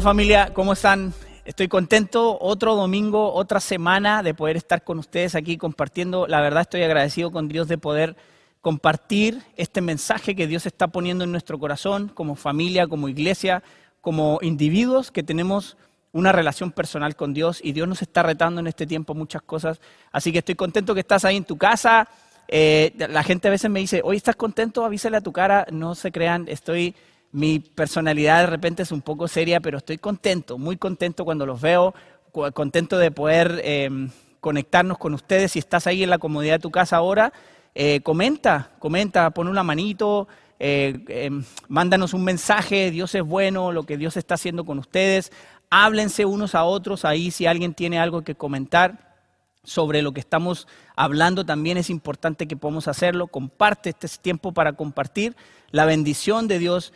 Hola 0.00 0.08
familia, 0.12 0.54
¿cómo 0.54 0.72
están? 0.72 1.12
Estoy 1.44 1.68
contento, 1.68 2.38
otro 2.40 2.74
domingo, 2.74 3.34
otra 3.34 3.60
semana 3.60 4.22
de 4.22 4.32
poder 4.32 4.56
estar 4.56 4.82
con 4.82 4.98
ustedes 4.98 5.34
aquí 5.34 5.58
compartiendo. 5.58 6.26
La 6.26 6.40
verdad 6.40 6.62
estoy 6.62 6.82
agradecido 6.84 7.30
con 7.30 7.48
Dios 7.48 7.68
de 7.68 7.76
poder 7.76 8.16
compartir 8.62 9.42
este 9.58 9.82
mensaje 9.82 10.34
que 10.34 10.46
Dios 10.46 10.64
está 10.64 10.88
poniendo 10.88 11.24
en 11.24 11.32
nuestro 11.32 11.58
corazón 11.58 12.08
como 12.08 12.34
familia, 12.34 12.86
como 12.86 13.10
iglesia, 13.10 13.62
como 14.00 14.38
individuos 14.40 15.10
que 15.10 15.22
tenemos 15.22 15.76
una 16.12 16.32
relación 16.32 16.72
personal 16.72 17.14
con 17.14 17.34
Dios 17.34 17.60
y 17.62 17.72
Dios 17.72 17.86
nos 17.86 18.00
está 18.00 18.22
retando 18.22 18.62
en 18.62 18.68
este 18.68 18.86
tiempo 18.86 19.12
muchas 19.12 19.42
cosas. 19.42 19.82
Así 20.12 20.32
que 20.32 20.38
estoy 20.38 20.54
contento 20.54 20.94
que 20.94 21.00
estás 21.00 21.26
ahí 21.26 21.36
en 21.36 21.44
tu 21.44 21.58
casa. 21.58 22.08
Eh, 22.48 22.94
la 22.96 23.22
gente 23.22 23.48
a 23.48 23.50
veces 23.50 23.70
me 23.70 23.80
dice, 23.80 24.00
hoy 24.02 24.16
estás 24.16 24.36
contento, 24.36 24.82
avísale 24.82 25.18
a 25.18 25.20
tu 25.20 25.30
cara. 25.30 25.66
No 25.70 25.94
se 25.94 26.10
crean, 26.10 26.46
estoy, 26.48 26.94
mi 27.32 27.60
personalidad 27.60 28.40
de 28.40 28.46
repente 28.46 28.82
es 28.82 28.92
un 28.92 29.02
poco 29.02 29.28
seria, 29.28 29.60
pero 29.60 29.78
estoy 29.78 29.98
contento, 29.98 30.58
muy 30.58 30.76
contento 30.76 31.24
cuando 31.24 31.46
los 31.46 31.60
veo, 31.60 31.94
contento 32.54 32.98
de 32.98 33.10
poder 33.10 33.60
em, 33.64 34.10
conectarnos 34.40 34.98
con 34.98 35.14
ustedes. 35.14 35.52
Si 35.52 35.58
estás 35.58 35.86
ahí 35.86 36.02
en 36.02 36.10
la 36.10 36.18
comodidad 36.18 36.54
de 36.54 36.60
tu 36.60 36.70
casa 36.70 36.96
ahora, 36.96 37.32
eh, 37.74 38.00
comenta, 38.02 38.70
comenta, 38.78 39.30
pon 39.30 39.48
una 39.48 39.62
manito. 39.62 40.28
Eh, 40.62 41.04
em, 41.08 41.42
mándanos 41.68 42.12
un 42.12 42.22
mensaje, 42.22 42.90
Dios 42.90 43.14
es 43.14 43.22
bueno, 43.22 43.72
lo 43.72 43.84
que 43.84 43.96
Dios 43.96 44.18
está 44.18 44.34
haciendo 44.34 44.66
con 44.66 44.78
ustedes 44.78 45.32
háblense 45.70 46.24
unos 46.24 46.54
a 46.54 46.64
otros 46.64 47.04
ahí 47.04 47.30
si 47.30 47.46
alguien 47.46 47.74
tiene 47.74 47.98
algo 47.98 48.22
que 48.22 48.34
comentar 48.34 49.08
sobre 49.62 50.02
lo 50.02 50.12
que 50.12 50.20
estamos 50.20 50.66
hablando, 50.96 51.44
también 51.44 51.76
es 51.76 51.90
importante 51.90 52.48
que 52.48 52.56
podamos 52.56 52.88
hacerlo. 52.88 53.28
Comparte 53.28 53.90
este 53.90 54.08
tiempo 54.20 54.52
para 54.52 54.72
compartir 54.72 55.36
la 55.70 55.84
bendición 55.84 56.48
de 56.48 56.58
Dios. 56.58 56.92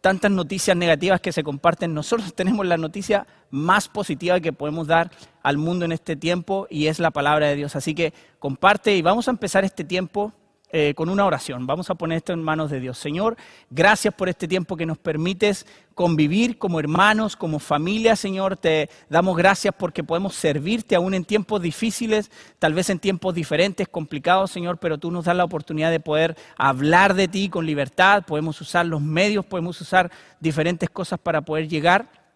Tantas 0.00 0.30
noticias 0.30 0.76
negativas 0.76 1.20
que 1.20 1.32
se 1.32 1.44
comparten, 1.44 1.94
nosotros 1.94 2.34
tenemos 2.36 2.66
la 2.66 2.76
noticia 2.76 3.26
más 3.50 3.88
positiva 3.88 4.40
que 4.40 4.52
podemos 4.52 4.86
dar 4.86 5.10
al 5.42 5.56
mundo 5.56 5.84
en 5.84 5.92
este 5.92 6.16
tiempo 6.16 6.66
y 6.68 6.86
es 6.86 6.98
la 6.98 7.10
palabra 7.10 7.46
de 7.46 7.56
Dios. 7.56 7.76
Así 7.76 7.94
que 7.94 8.12
comparte 8.38 8.96
y 8.96 9.02
vamos 9.02 9.28
a 9.28 9.30
empezar 9.30 9.64
este 9.64 9.84
tiempo 9.84 10.32
eh, 10.70 10.92
con 10.94 11.08
una 11.08 11.24
oración. 11.24 11.66
Vamos 11.66 11.88
a 11.88 11.94
poner 11.94 12.18
esto 12.18 12.32
en 12.32 12.42
manos 12.42 12.70
de 12.70 12.78
Dios. 12.78 12.98
Señor, 12.98 13.36
gracias 13.70 14.12
por 14.12 14.28
este 14.28 14.46
tiempo 14.46 14.76
que 14.76 14.84
nos 14.84 14.98
permites 14.98 15.66
convivir 15.94 16.58
como 16.58 16.78
hermanos, 16.78 17.36
como 17.36 17.58
familia, 17.58 18.16
Señor. 18.16 18.56
Te 18.56 18.90
damos 19.08 19.36
gracias 19.36 19.74
porque 19.78 20.04
podemos 20.04 20.34
servirte 20.34 20.94
aún 20.94 21.14
en 21.14 21.24
tiempos 21.24 21.62
difíciles, 21.62 22.30
tal 22.58 22.74
vez 22.74 22.90
en 22.90 22.98
tiempos 22.98 23.34
diferentes, 23.34 23.88
complicados, 23.88 24.50
Señor, 24.50 24.78
pero 24.78 24.98
tú 24.98 25.10
nos 25.10 25.24
das 25.24 25.36
la 25.36 25.44
oportunidad 25.44 25.90
de 25.90 26.00
poder 26.00 26.36
hablar 26.56 27.14
de 27.14 27.28
ti 27.28 27.48
con 27.48 27.64
libertad. 27.64 28.24
Podemos 28.26 28.60
usar 28.60 28.84
los 28.84 29.00
medios, 29.00 29.46
podemos 29.46 29.80
usar 29.80 30.10
diferentes 30.38 30.90
cosas 30.90 31.18
para 31.18 31.40
poder 31.40 31.66
llegar 31.66 32.27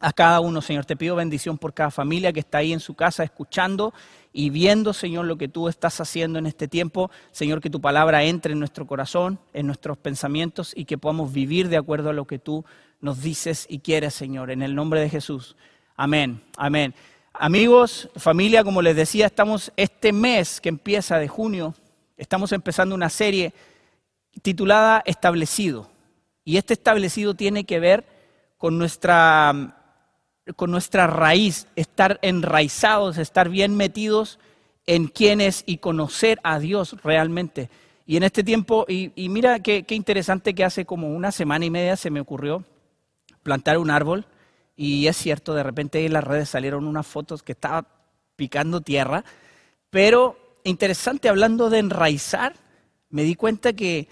a 0.00 0.12
cada 0.12 0.40
uno, 0.40 0.62
Señor. 0.62 0.86
Te 0.86 0.96
pido 0.96 1.14
bendición 1.14 1.58
por 1.58 1.74
cada 1.74 1.90
familia 1.90 2.32
que 2.32 2.40
está 2.40 2.58
ahí 2.58 2.72
en 2.72 2.80
su 2.80 2.94
casa 2.94 3.22
escuchando 3.22 3.92
y 4.32 4.48
viendo, 4.50 4.92
Señor, 4.92 5.26
lo 5.26 5.36
que 5.36 5.48
tú 5.48 5.68
estás 5.68 6.00
haciendo 6.00 6.38
en 6.38 6.46
este 6.46 6.66
tiempo, 6.66 7.10
Señor, 7.30 7.60
que 7.60 7.68
tu 7.68 7.80
palabra 7.80 8.24
entre 8.24 8.54
en 8.54 8.58
nuestro 8.58 8.86
corazón, 8.86 9.38
en 9.52 9.66
nuestros 9.66 9.98
pensamientos 9.98 10.72
y 10.74 10.86
que 10.86 10.98
podamos 10.98 11.32
vivir 11.32 11.68
de 11.68 11.76
acuerdo 11.76 12.10
a 12.10 12.14
lo 12.14 12.26
que 12.26 12.38
tú 12.38 12.64
nos 13.00 13.22
dices 13.22 13.66
y 13.68 13.80
quieres, 13.80 14.14
Señor, 14.14 14.50
en 14.50 14.62
el 14.62 14.74
nombre 14.74 15.00
de 15.00 15.10
Jesús. 15.10 15.56
Amén, 15.96 16.42
amén. 16.56 16.94
Amigos, 17.32 18.08
familia, 18.16 18.64
como 18.64 18.82
les 18.82 18.96
decía, 18.96 19.26
estamos 19.26 19.70
este 19.76 20.12
mes 20.12 20.60
que 20.60 20.68
empieza 20.70 21.18
de 21.18 21.28
junio, 21.28 21.74
estamos 22.16 22.52
empezando 22.52 22.94
una 22.94 23.10
serie 23.10 23.52
titulada 24.42 25.02
Establecido. 25.04 25.90
Y 26.44 26.56
este 26.56 26.72
establecido 26.72 27.34
tiene 27.34 27.64
que 27.64 27.80
ver 27.80 28.06
con 28.56 28.78
nuestra 28.78 29.79
con 30.56 30.70
nuestra 30.70 31.06
raíz, 31.06 31.66
estar 31.76 32.18
enraizados, 32.22 33.18
estar 33.18 33.48
bien 33.48 33.76
metidos 33.76 34.38
en 34.86 35.08
quién 35.08 35.40
es 35.40 35.62
y 35.66 35.78
conocer 35.78 36.40
a 36.42 36.58
Dios 36.58 36.96
realmente. 37.02 37.70
Y 38.06 38.16
en 38.16 38.24
este 38.24 38.42
tiempo, 38.42 38.86
y, 38.88 39.12
mira 39.28 39.60
qué, 39.60 39.84
interesante 39.90 40.54
que 40.54 40.64
hace 40.64 40.84
como 40.84 41.14
una 41.14 41.30
semana 41.30 41.64
y 41.64 41.70
media 41.70 41.96
se 41.96 42.10
me 42.10 42.20
ocurrió 42.20 42.64
plantar 43.42 43.78
un 43.78 43.90
árbol, 43.90 44.26
y 44.76 45.06
es 45.06 45.16
cierto, 45.16 45.54
de 45.54 45.62
repente 45.62 46.04
en 46.04 46.12
las 46.12 46.24
redes 46.24 46.48
salieron 46.48 46.86
unas 46.86 47.06
fotos 47.06 47.42
que 47.42 47.52
estaba 47.52 47.86
picando 48.36 48.80
tierra, 48.80 49.24
pero 49.90 50.36
interesante 50.64 51.28
hablando 51.28 51.70
de 51.70 51.78
enraizar, 51.78 52.54
me 53.10 53.22
di 53.22 53.34
cuenta 53.34 53.72
que 53.74 54.08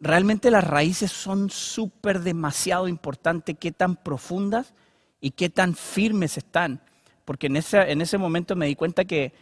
realmente 0.00 0.50
las 0.50 0.64
raíces 0.64 1.12
son 1.12 1.50
súper 1.50 2.20
demasiado 2.20 2.88
importantes, 2.88 3.56
qué 3.58 3.72
tan 3.72 3.96
profundas 3.96 4.74
y 5.20 5.30
qué 5.30 5.48
tan 5.50 5.74
firmes 5.74 6.36
están. 6.36 6.80
Porque 7.24 7.48
en 7.48 7.56
ese, 7.56 7.90
en 7.90 8.00
ese 8.00 8.18
momento 8.18 8.56
me 8.56 8.66
di 8.66 8.76
cuenta 8.76 9.04
que, 9.04 9.32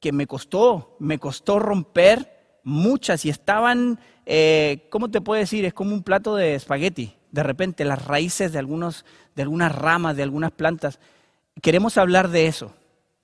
que 0.00 0.12
me 0.12 0.26
costó, 0.26 0.96
me 0.98 1.18
costó 1.18 1.58
romper 1.58 2.58
muchas 2.64 3.24
y 3.24 3.30
estaban, 3.30 3.98
eh, 4.26 4.86
¿cómo 4.90 5.10
te 5.10 5.20
puedo 5.20 5.40
decir? 5.40 5.64
Es 5.64 5.74
como 5.74 5.94
un 5.94 6.02
plato 6.02 6.36
de 6.36 6.54
espagueti. 6.54 7.16
De 7.30 7.42
repente 7.42 7.84
las 7.84 8.04
raíces 8.04 8.52
de, 8.52 8.58
algunos, 8.58 9.04
de 9.36 9.42
algunas 9.42 9.74
ramas, 9.74 10.16
de 10.16 10.22
algunas 10.22 10.52
plantas. 10.52 11.00
Queremos 11.62 11.96
hablar 11.96 12.28
de 12.28 12.46
eso. 12.46 12.74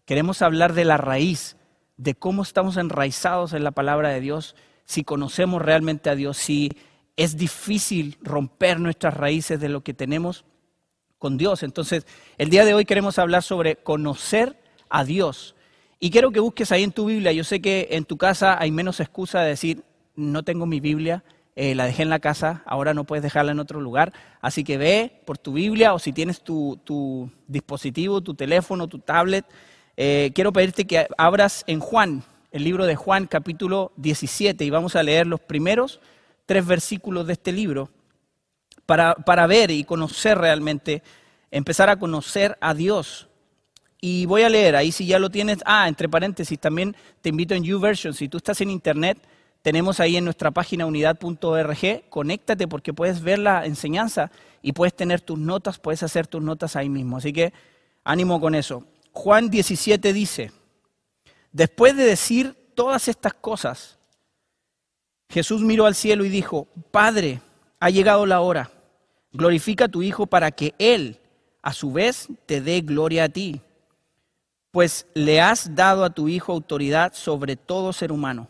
Queremos 0.04 0.40
hablar 0.40 0.72
de 0.72 0.84
la 0.84 0.96
raíz, 0.96 1.56
de 1.96 2.14
cómo 2.14 2.42
estamos 2.42 2.76
enraizados 2.76 3.52
en 3.52 3.64
la 3.64 3.72
palabra 3.72 4.10
de 4.10 4.20
Dios, 4.20 4.54
si 4.84 5.02
conocemos 5.02 5.60
realmente 5.60 6.10
a 6.10 6.14
Dios, 6.14 6.36
si 6.36 6.70
es 7.16 7.36
difícil 7.36 8.16
romper 8.22 8.78
nuestras 8.78 9.14
raíces 9.14 9.58
de 9.58 9.68
lo 9.68 9.82
que 9.82 9.94
tenemos 9.94 10.44
con 11.18 11.36
Dios. 11.36 11.62
Entonces, 11.62 12.06
el 12.38 12.50
día 12.50 12.64
de 12.64 12.74
hoy 12.74 12.84
queremos 12.84 13.18
hablar 13.18 13.42
sobre 13.42 13.76
conocer 13.76 14.56
a 14.88 15.04
Dios. 15.04 15.54
Y 15.98 16.10
quiero 16.10 16.30
que 16.30 16.40
busques 16.40 16.72
ahí 16.72 16.82
en 16.82 16.92
tu 16.92 17.06
Biblia. 17.06 17.32
Yo 17.32 17.44
sé 17.44 17.60
que 17.60 17.88
en 17.92 18.04
tu 18.04 18.16
casa 18.16 18.60
hay 18.60 18.70
menos 18.70 19.00
excusa 19.00 19.40
de 19.40 19.48
decir, 19.48 19.82
no 20.14 20.42
tengo 20.42 20.66
mi 20.66 20.80
Biblia, 20.80 21.24
eh, 21.54 21.74
la 21.74 21.86
dejé 21.86 22.02
en 22.02 22.10
la 22.10 22.18
casa, 22.18 22.62
ahora 22.66 22.92
no 22.92 23.04
puedes 23.04 23.22
dejarla 23.22 23.52
en 23.52 23.60
otro 23.60 23.80
lugar. 23.80 24.12
Así 24.40 24.62
que 24.62 24.76
ve 24.76 25.22
por 25.24 25.38
tu 25.38 25.54
Biblia 25.54 25.94
o 25.94 25.98
si 25.98 26.12
tienes 26.12 26.42
tu, 26.42 27.30
dispositivo, 27.46 28.20
tu 28.20 28.34
teléfono, 28.34 28.88
tu 28.88 28.98
tablet. 28.98 29.46
Eh, 29.96 30.32
quiero 30.34 30.52
pedirte 30.52 30.86
que 30.86 31.06
abras 31.16 31.64
en 31.66 31.80
Juan, 31.80 32.22
el 32.52 32.64
libro 32.64 32.84
de 32.84 32.96
Juan 32.96 33.26
capítulo 33.26 33.92
17 33.96 34.64
y 34.64 34.70
vamos 34.70 34.96
a 34.96 35.02
leer 35.02 35.26
los 35.26 35.40
primeros 35.40 36.00
tres 36.44 36.66
versículos 36.66 37.26
de 37.26 37.32
este 37.32 37.52
libro 37.52 37.90
para, 38.86 39.46
ver 39.46 39.70
y 39.70 39.84
conocer 39.84 40.38
realmente, 40.38 41.02
empezar 41.50 41.90
a 41.90 41.98
conocer 41.98 42.56
a 42.60 42.72
Dios. 42.72 43.28
Y 44.00 44.26
voy 44.26 44.42
a 44.42 44.48
leer, 44.48 44.76
ahí 44.76 44.92
si 44.92 45.06
ya 45.06 45.18
lo 45.18 45.30
tienes, 45.30 45.58
ah, 45.66 45.88
entre 45.88 46.08
paréntesis, 46.08 46.58
también 46.58 46.96
te 47.20 47.30
invito 47.30 47.54
en 47.54 47.64
YouVersion, 47.64 48.14
si 48.14 48.28
tú 48.28 48.36
estás 48.36 48.60
en 48.60 48.70
internet, 48.70 49.18
tenemos 49.62 49.98
ahí 49.98 50.16
en 50.16 50.24
nuestra 50.24 50.52
página 50.52 50.86
unidad.org, 50.86 52.08
conéctate 52.08 52.68
porque 52.68 52.92
puedes 52.92 53.20
ver 53.20 53.40
la 53.40 53.66
enseñanza 53.66 54.30
y 54.62 54.72
puedes 54.72 54.94
tener 54.94 55.20
tus 55.20 55.38
notas, 55.38 55.78
puedes 55.78 56.04
hacer 56.04 56.28
tus 56.28 56.40
notas 56.40 56.76
ahí 56.76 56.88
mismo. 56.88 57.16
Así 57.16 57.32
que 57.32 57.52
ánimo 58.04 58.40
con 58.40 58.54
eso. 58.54 58.84
Juan 59.10 59.50
17 59.50 60.12
dice, 60.12 60.52
después 61.50 61.96
de 61.96 62.04
decir 62.04 62.54
todas 62.76 63.08
estas 63.08 63.34
cosas, 63.34 63.98
Jesús 65.30 65.62
miró 65.62 65.86
al 65.86 65.96
cielo 65.96 66.24
y 66.24 66.28
dijo, 66.28 66.68
Padre, 66.92 67.40
ha 67.80 67.90
llegado 67.90 68.24
la 68.24 68.40
hora 68.42 68.70
Glorifica 69.36 69.84
a 69.84 69.88
tu 69.88 70.02
Hijo 70.02 70.26
para 70.26 70.50
que 70.50 70.74
Él, 70.78 71.20
a 71.62 71.72
su 71.72 71.92
vez, 71.92 72.28
te 72.46 72.60
dé 72.62 72.80
gloria 72.80 73.24
a 73.24 73.28
ti, 73.28 73.60
pues 74.70 75.06
le 75.14 75.40
has 75.40 75.74
dado 75.74 76.04
a 76.04 76.10
tu 76.10 76.28
Hijo 76.28 76.52
autoridad 76.52 77.12
sobre 77.14 77.56
todo 77.56 77.92
ser 77.92 78.12
humano. 78.12 78.48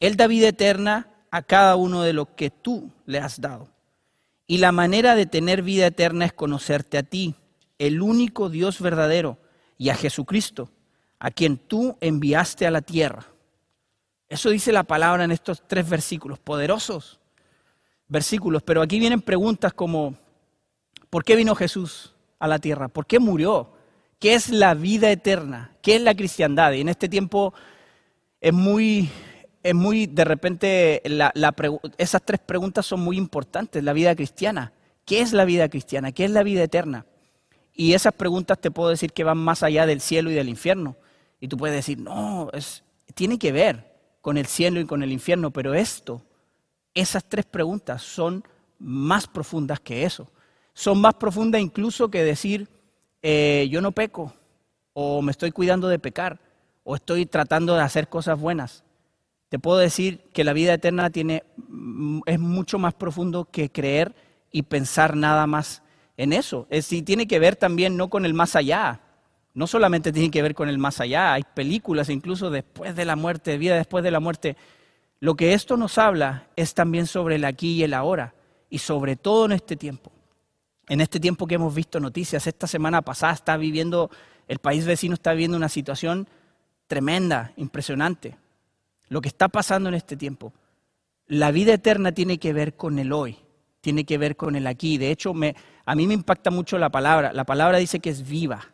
Él 0.00 0.16
da 0.16 0.26
vida 0.26 0.48
eterna 0.48 1.08
a 1.30 1.42
cada 1.42 1.76
uno 1.76 2.02
de 2.02 2.14
lo 2.14 2.34
que 2.34 2.50
tú 2.50 2.90
le 3.04 3.18
has 3.18 3.40
dado. 3.40 3.68
Y 4.46 4.58
la 4.58 4.72
manera 4.72 5.14
de 5.14 5.26
tener 5.26 5.62
vida 5.62 5.86
eterna 5.86 6.24
es 6.24 6.32
conocerte 6.32 6.96
a 6.96 7.02
ti, 7.02 7.34
el 7.78 8.00
único 8.00 8.48
Dios 8.48 8.80
verdadero, 8.80 9.38
y 9.76 9.90
a 9.90 9.94
Jesucristo, 9.94 10.70
a 11.18 11.30
quien 11.30 11.58
tú 11.58 11.96
enviaste 12.00 12.66
a 12.66 12.70
la 12.70 12.80
tierra. 12.80 13.26
Eso 14.28 14.48
dice 14.48 14.72
la 14.72 14.84
palabra 14.84 15.24
en 15.24 15.30
estos 15.30 15.62
tres 15.66 15.88
versículos 15.88 16.38
poderosos 16.38 17.19
versículos, 18.10 18.62
pero 18.62 18.82
aquí 18.82 18.98
vienen 18.98 19.22
preguntas 19.22 19.72
como, 19.72 20.14
¿por 21.08 21.24
qué 21.24 21.36
vino 21.36 21.54
Jesús 21.54 22.12
a 22.38 22.48
la 22.48 22.58
tierra? 22.58 22.88
¿Por 22.88 23.06
qué 23.06 23.18
murió? 23.18 23.72
¿Qué 24.18 24.34
es 24.34 24.50
la 24.50 24.74
vida 24.74 25.10
eterna? 25.10 25.72
¿Qué 25.80 25.96
es 25.96 26.02
la 26.02 26.14
cristiandad? 26.14 26.72
Y 26.72 26.82
en 26.82 26.88
este 26.88 27.08
tiempo 27.08 27.54
es 28.40 28.52
muy, 28.52 29.08
es 29.62 29.74
muy 29.74 30.06
de 30.06 30.24
repente, 30.24 31.02
esas 31.96 32.22
tres 32.22 32.40
preguntas 32.40 32.84
son 32.84 33.00
muy 33.00 33.16
importantes, 33.16 33.82
la 33.82 33.92
vida 33.92 34.14
cristiana. 34.14 34.72
¿Qué 35.06 35.20
es 35.20 35.32
la 35.32 35.44
vida 35.44 35.68
cristiana? 35.68 36.12
¿Qué 36.12 36.24
es 36.24 36.30
la 36.30 36.42
vida 36.42 36.64
eterna? 36.64 37.06
Y 37.72 37.94
esas 37.94 38.12
preguntas 38.12 38.60
te 38.60 38.70
puedo 38.70 38.90
decir 38.90 39.12
que 39.12 39.24
van 39.24 39.38
más 39.38 39.62
allá 39.62 39.86
del 39.86 40.00
cielo 40.00 40.30
y 40.30 40.34
del 40.34 40.48
infierno. 40.48 40.96
Y 41.40 41.48
tú 41.48 41.56
puedes 41.56 41.76
decir, 41.76 41.98
no, 41.98 42.50
es, 42.52 42.84
tiene 43.14 43.38
que 43.38 43.52
ver 43.52 43.94
con 44.20 44.36
el 44.36 44.46
cielo 44.46 44.80
y 44.80 44.84
con 44.84 45.02
el 45.02 45.12
infierno, 45.12 45.50
pero 45.52 45.72
esto 45.74 46.22
esas 46.94 47.24
tres 47.24 47.46
preguntas 47.46 48.02
son 48.02 48.44
más 48.78 49.26
profundas 49.26 49.80
que 49.80 50.04
eso. 50.04 50.28
Son 50.72 51.00
más 51.00 51.14
profundas 51.14 51.60
incluso 51.60 52.10
que 52.10 52.22
decir, 52.22 52.68
eh, 53.22 53.68
yo 53.70 53.80
no 53.80 53.92
peco, 53.92 54.32
o 54.92 55.22
me 55.22 55.30
estoy 55.30 55.50
cuidando 55.52 55.88
de 55.88 55.98
pecar, 55.98 56.40
o 56.84 56.94
estoy 56.96 57.26
tratando 57.26 57.74
de 57.74 57.82
hacer 57.82 58.08
cosas 58.08 58.38
buenas. 58.38 58.84
Te 59.48 59.58
puedo 59.58 59.78
decir 59.78 60.22
que 60.32 60.44
la 60.44 60.52
vida 60.52 60.74
eterna 60.74 61.10
tiene, 61.10 61.44
mm, 61.68 62.20
es 62.26 62.38
mucho 62.38 62.78
más 62.78 62.94
profundo 62.94 63.44
que 63.44 63.70
creer 63.70 64.14
y 64.52 64.62
pensar 64.62 65.16
nada 65.16 65.46
más 65.46 65.82
en 66.16 66.32
eso. 66.32 66.66
Es 66.70 66.86
decir, 66.86 67.04
tiene 67.04 67.26
que 67.26 67.38
ver 67.38 67.56
también 67.56 67.96
no 67.96 68.08
con 68.08 68.24
el 68.24 68.34
más 68.34 68.56
allá, 68.56 69.00
no 69.52 69.66
solamente 69.66 70.12
tiene 70.12 70.30
que 70.30 70.42
ver 70.42 70.54
con 70.54 70.68
el 70.68 70.78
más 70.78 71.00
allá, 71.00 71.32
hay 71.32 71.42
películas 71.42 72.08
incluso 72.08 72.50
después 72.50 72.94
de 72.94 73.04
la 73.04 73.16
muerte, 73.16 73.58
vida 73.58 73.76
después 73.76 74.04
de 74.04 74.10
la 74.10 74.20
muerte. 74.20 74.56
Lo 75.20 75.34
que 75.36 75.52
esto 75.52 75.76
nos 75.76 75.98
habla 75.98 76.48
es 76.56 76.72
también 76.72 77.06
sobre 77.06 77.36
el 77.36 77.44
aquí 77.44 77.74
y 77.74 77.82
el 77.82 77.92
ahora, 77.92 78.34
y 78.70 78.78
sobre 78.78 79.16
todo 79.16 79.44
en 79.44 79.52
este 79.52 79.76
tiempo. 79.76 80.10
En 80.88 81.02
este 81.02 81.20
tiempo 81.20 81.46
que 81.46 81.56
hemos 81.56 81.74
visto 81.74 82.00
noticias, 82.00 82.46
esta 82.46 82.66
semana 82.66 83.02
pasada 83.02 83.34
está 83.34 83.56
viviendo, 83.58 84.10
el 84.48 84.58
país 84.58 84.86
vecino 84.86 85.14
está 85.14 85.32
viviendo 85.32 85.58
una 85.58 85.68
situación 85.68 86.26
tremenda, 86.86 87.52
impresionante. 87.56 88.36
Lo 89.08 89.20
que 89.20 89.28
está 89.28 89.48
pasando 89.48 89.88
en 89.88 89.94
este 89.94 90.16
tiempo. 90.16 90.52
La 91.26 91.50
vida 91.50 91.74
eterna 91.74 92.12
tiene 92.12 92.38
que 92.38 92.52
ver 92.52 92.74
con 92.74 92.98
el 92.98 93.12
hoy, 93.12 93.36
tiene 93.80 94.04
que 94.04 94.18
ver 94.18 94.36
con 94.36 94.56
el 94.56 94.66
aquí. 94.66 94.98
De 94.98 95.10
hecho, 95.10 95.32
a 95.84 95.94
mí 95.94 96.06
me 96.06 96.14
impacta 96.14 96.50
mucho 96.50 96.78
la 96.78 96.88
palabra. 96.88 97.32
La 97.32 97.44
palabra 97.44 97.78
dice 97.78 98.00
que 98.00 98.10
es 98.10 98.26
viva. 98.26 98.72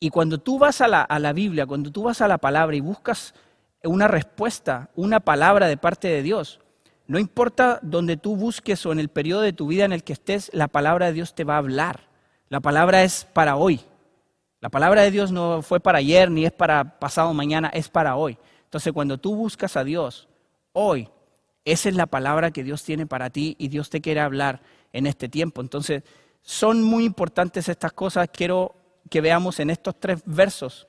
Y 0.00 0.10
cuando 0.10 0.38
tú 0.38 0.58
vas 0.58 0.80
a 0.80 0.88
la 0.88 1.32
Biblia, 1.32 1.66
cuando 1.66 1.92
tú 1.92 2.04
vas 2.04 2.20
a 2.20 2.28
la 2.28 2.38
palabra 2.38 2.74
y 2.74 2.80
buscas 2.80 3.34
una 3.84 4.08
respuesta, 4.08 4.90
una 4.94 5.20
palabra 5.20 5.68
de 5.68 5.76
parte 5.76 6.08
de 6.08 6.22
Dios, 6.22 6.60
no 7.08 7.18
importa 7.18 7.78
donde 7.82 8.18
tú 8.18 8.36
busques 8.36 8.84
o 8.84 8.92
en 8.92 9.00
el 9.00 9.08
periodo 9.08 9.40
de 9.40 9.54
tu 9.54 9.66
vida 9.66 9.86
en 9.86 9.92
el 9.92 10.04
que 10.04 10.12
estés, 10.12 10.50
la 10.52 10.68
palabra 10.68 11.06
de 11.06 11.14
Dios 11.14 11.34
te 11.34 11.42
va 11.42 11.54
a 11.54 11.58
hablar. 11.58 12.08
La 12.50 12.60
palabra 12.60 13.02
es 13.02 13.24
para 13.32 13.56
hoy. 13.56 13.80
La 14.60 14.68
palabra 14.68 15.02
de 15.02 15.10
Dios 15.10 15.32
no 15.32 15.62
fue 15.62 15.80
para 15.80 15.98
ayer 15.98 16.30
ni 16.30 16.44
es 16.44 16.52
para 16.52 16.98
pasado 16.98 17.32
mañana, 17.32 17.68
es 17.68 17.88
para 17.88 18.16
hoy. 18.16 18.36
Entonces 18.64 18.92
cuando 18.92 19.16
tú 19.16 19.34
buscas 19.34 19.76
a 19.78 19.84
Dios 19.84 20.28
hoy, 20.74 21.08
esa 21.64 21.88
es 21.88 21.94
la 21.94 22.06
palabra 22.06 22.50
que 22.50 22.62
Dios 22.62 22.84
tiene 22.84 23.06
para 23.06 23.30
ti 23.30 23.56
y 23.58 23.68
Dios 23.68 23.88
te 23.88 24.02
quiere 24.02 24.20
hablar 24.20 24.60
en 24.92 25.06
este 25.06 25.30
tiempo. 25.30 25.62
Entonces 25.62 26.02
son 26.42 26.82
muy 26.82 27.04
importantes 27.04 27.70
estas 27.70 27.94
cosas. 27.94 28.28
Quiero 28.30 28.74
que 29.08 29.22
veamos 29.22 29.60
en 29.60 29.70
estos 29.70 29.98
tres 29.98 30.20
versos 30.26 30.88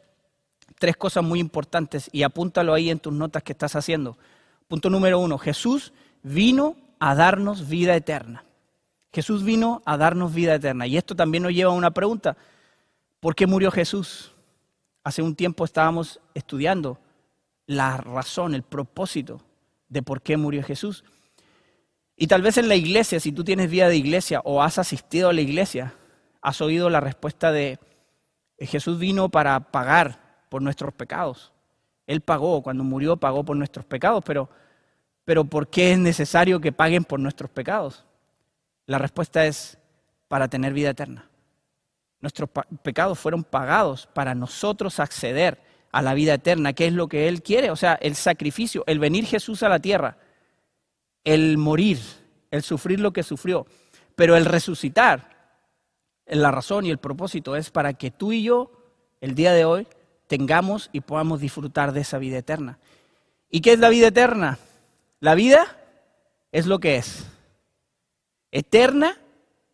tres 0.79 0.97
cosas 0.97 1.23
muy 1.23 1.39
importantes 1.39 2.09
y 2.11 2.23
apúntalo 2.23 2.73
ahí 2.73 2.89
en 2.89 2.99
tus 2.99 3.13
notas 3.13 3.43
que 3.43 3.51
estás 3.51 3.75
haciendo. 3.75 4.17
Punto 4.67 4.89
número 4.89 5.19
uno, 5.19 5.37
Jesús 5.37 5.93
vino 6.23 6.75
a 6.99 7.13
darnos 7.13 7.69
vida 7.69 7.95
eterna. 7.95 8.43
Jesús 9.13 9.43
vino 9.43 9.81
a 9.85 9.97
darnos 9.97 10.33
vida 10.33 10.55
eterna. 10.55 10.87
Y 10.87 10.97
esto 10.97 11.15
también 11.15 11.43
nos 11.43 11.53
lleva 11.53 11.71
a 11.71 11.75
una 11.75 11.91
pregunta. 11.91 12.37
¿Por 13.19 13.35
qué 13.35 13.45
murió 13.45 13.71
Jesús? 13.71 14.31
Hace 15.03 15.21
un 15.21 15.35
tiempo 15.35 15.65
estábamos 15.65 16.19
estudiando 16.33 16.99
la 17.65 17.97
razón, 17.97 18.55
el 18.55 18.63
propósito 18.63 19.41
de 19.89 20.01
por 20.01 20.21
qué 20.21 20.37
murió 20.37 20.63
Jesús. 20.63 21.03
Y 22.15 22.27
tal 22.27 22.41
vez 22.41 22.57
en 22.57 22.67
la 22.67 22.75
iglesia, 22.75 23.19
si 23.19 23.31
tú 23.31 23.43
tienes 23.43 23.69
vida 23.69 23.89
de 23.89 23.97
iglesia 23.97 24.41
o 24.43 24.61
has 24.61 24.77
asistido 24.77 25.29
a 25.29 25.33
la 25.33 25.41
iglesia, 25.41 25.93
has 26.41 26.61
oído 26.61 26.89
la 26.89 26.99
respuesta 26.99 27.51
de 27.51 27.79
Jesús 28.59 28.99
vino 28.99 29.29
para 29.29 29.71
pagar 29.71 30.28
por 30.49 30.61
nuestros 30.61 30.93
pecados. 30.93 31.53
Él 32.07 32.21
pagó, 32.21 32.61
cuando 32.61 32.83
murió 32.83 33.17
pagó 33.17 33.43
por 33.43 33.55
nuestros 33.55 33.85
pecados, 33.85 34.23
pero 34.25 34.49
pero 35.29 35.45
¿por 35.45 35.67
qué 35.67 35.91
es 35.91 35.99
necesario 35.99 36.59
que 36.59 36.71
paguen 36.71 37.03
por 37.03 37.19
nuestros 37.19 37.51
pecados? 37.51 38.03
La 38.87 38.97
respuesta 38.97 39.45
es 39.45 39.77
para 40.27 40.47
tener 40.47 40.73
vida 40.73 40.89
eterna. 40.89 41.29
Nuestros 42.19 42.49
pecados 42.81 43.19
fueron 43.19 43.43
pagados 43.43 44.07
para 44.07 44.33
nosotros 44.33 44.99
acceder 44.99 45.61
a 45.91 46.01
la 46.01 46.15
vida 46.15 46.33
eterna, 46.33 46.73
que 46.73 46.87
es 46.87 46.93
lo 46.93 47.07
que 47.07 47.27
Él 47.27 47.43
quiere, 47.43 47.69
o 47.69 47.75
sea, 47.75 47.93
el 48.01 48.15
sacrificio, 48.15 48.83
el 48.87 48.97
venir 48.97 49.27
Jesús 49.27 49.61
a 49.61 49.69
la 49.69 49.77
tierra, 49.77 50.17
el 51.23 51.59
morir, 51.59 51.99
el 52.49 52.63
sufrir 52.63 52.99
lo 52.99 53.13
que 53.13 53.21
sufrió, 53.21 53.67
pero 54.15 54.35
el 54.35 54.45
resucitar, 54.45 55.59
la 56.25 56.49
razón 56.49 56.87
y 56.87 56.89
el 56.89 56.97
propósito 56.97 57.55
es 57.55 57.69
para 57.69 57.93
que 57.93 58.09
tú 58.09 58.31
y 58.31 58.41
yo, 58.41 58.71
el 59.21 59.35
día 59.35 59.53
de 59.53 59.65
hoy, 59.65 59.87
tengamos 60.29 60.91
y 60.93 61.01
podamos 61.01 61.41
disfrutar 61.41 61.91
de 61.91 62.01
esa 62.01 62.19
vida 62.19 62.37
eterna. 62.37 62.77
¿Y 63.49 63.61
qué 63.61 63.73
es 63.73 63.79
la 63.79 63.89
vida 63.89 64.07
eterna? 64.07 64.59
La 65.19 65.33
vida 65.33 65.65
es 66.51 66.67
lo 66.67 66.79
que 66.79 66.97
es. 66.97 67.25
Eterna 68.51 69.17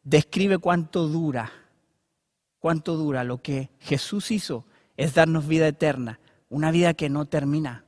describe 0.04 0.58
cuánto 0.58 1.10
dura, 1.10 1.52
cuánto 2.60 2.96
dura. 2.96 3.26
Lo 3.26 3.42
que 3.42 3.70
Jesús 3.82 4.32
hizo 4.32 4.66
es 4.96 5.14
darnos 5.14 5.46
vida 5.46 5.68
eterna, 5.68 6.22
una 6.50 6.72
vida 6.72 6.94
que 6.94 7.10
no 7.10 7.26
termina. 7.26 7.84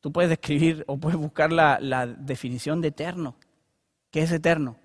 Tú 0.00 0.10
puedes 0.10 0.30
describir 0.30 0.84
o 0.86 0.96
puedes 0.96 1.18
buscar 1.18 1.52
la, 1.52 2.06
definición 2.06 2.80
de 2.80 2.88
eterno. 2.88 3.36
¿Qué 4.10 4.22
es 4.22 4.32
eterno? 4.32 4.76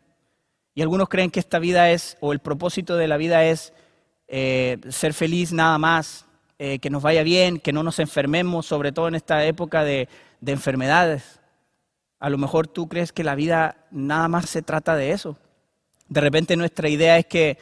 Y 0.76 0.82
algunos 0.82 1.08
creen 1.08 1.32
que 1.32 1.40
esta 1.40 1.60
vida 1.60 1.92
es, 1.92 2.18
o 2.20 2.34
el 2.34 2.40
propósito 2.40 2.98
de 2.98 3.08
la 3.08 3.16
vida 3.16 3.46
es 3.46 3.72
eh, 4.28 4.80
ser 4.90 5.14
feliz 5.14 5.54
nada 5.54 5.78
más, 5.78 6.26
eh, 6.60 6.80
que 6.80 6.90
nos 6.90 7.02
vaya 7.02 7.24
bien, 7.24 7.60
que 7.60 7.74
no 7.74 7.82
nos 7.82 8.00
enfermemos, 8.00 8.66
sobre 8.66 8.92
todo 8.92 9.08
en 9.08 9.16
esta 9.16 9.44
época 9.46 9.84
de 9.84 10.08
enfermedades. 10.46 11.40
A 12.20 12.30
lo 12.30 12.38
mejor 12.38 12.68
tú 12.68 12.88
crees 12.88 13.12
que 13.12 13.24
la 13.24 13.36
vida 13.36 13.88
nada 13.92 14.28
más 14.28 14.50
se 14.50 14.62
trata 14.62 14.96
de 14.96 15.12
eso. 15.12 15.38
De 16.10 16.22
repente 16.22 16.56
nuestra 16.56 16.90
idea 16.90 17.18
es 17.18 17.26
que 17.26 17.58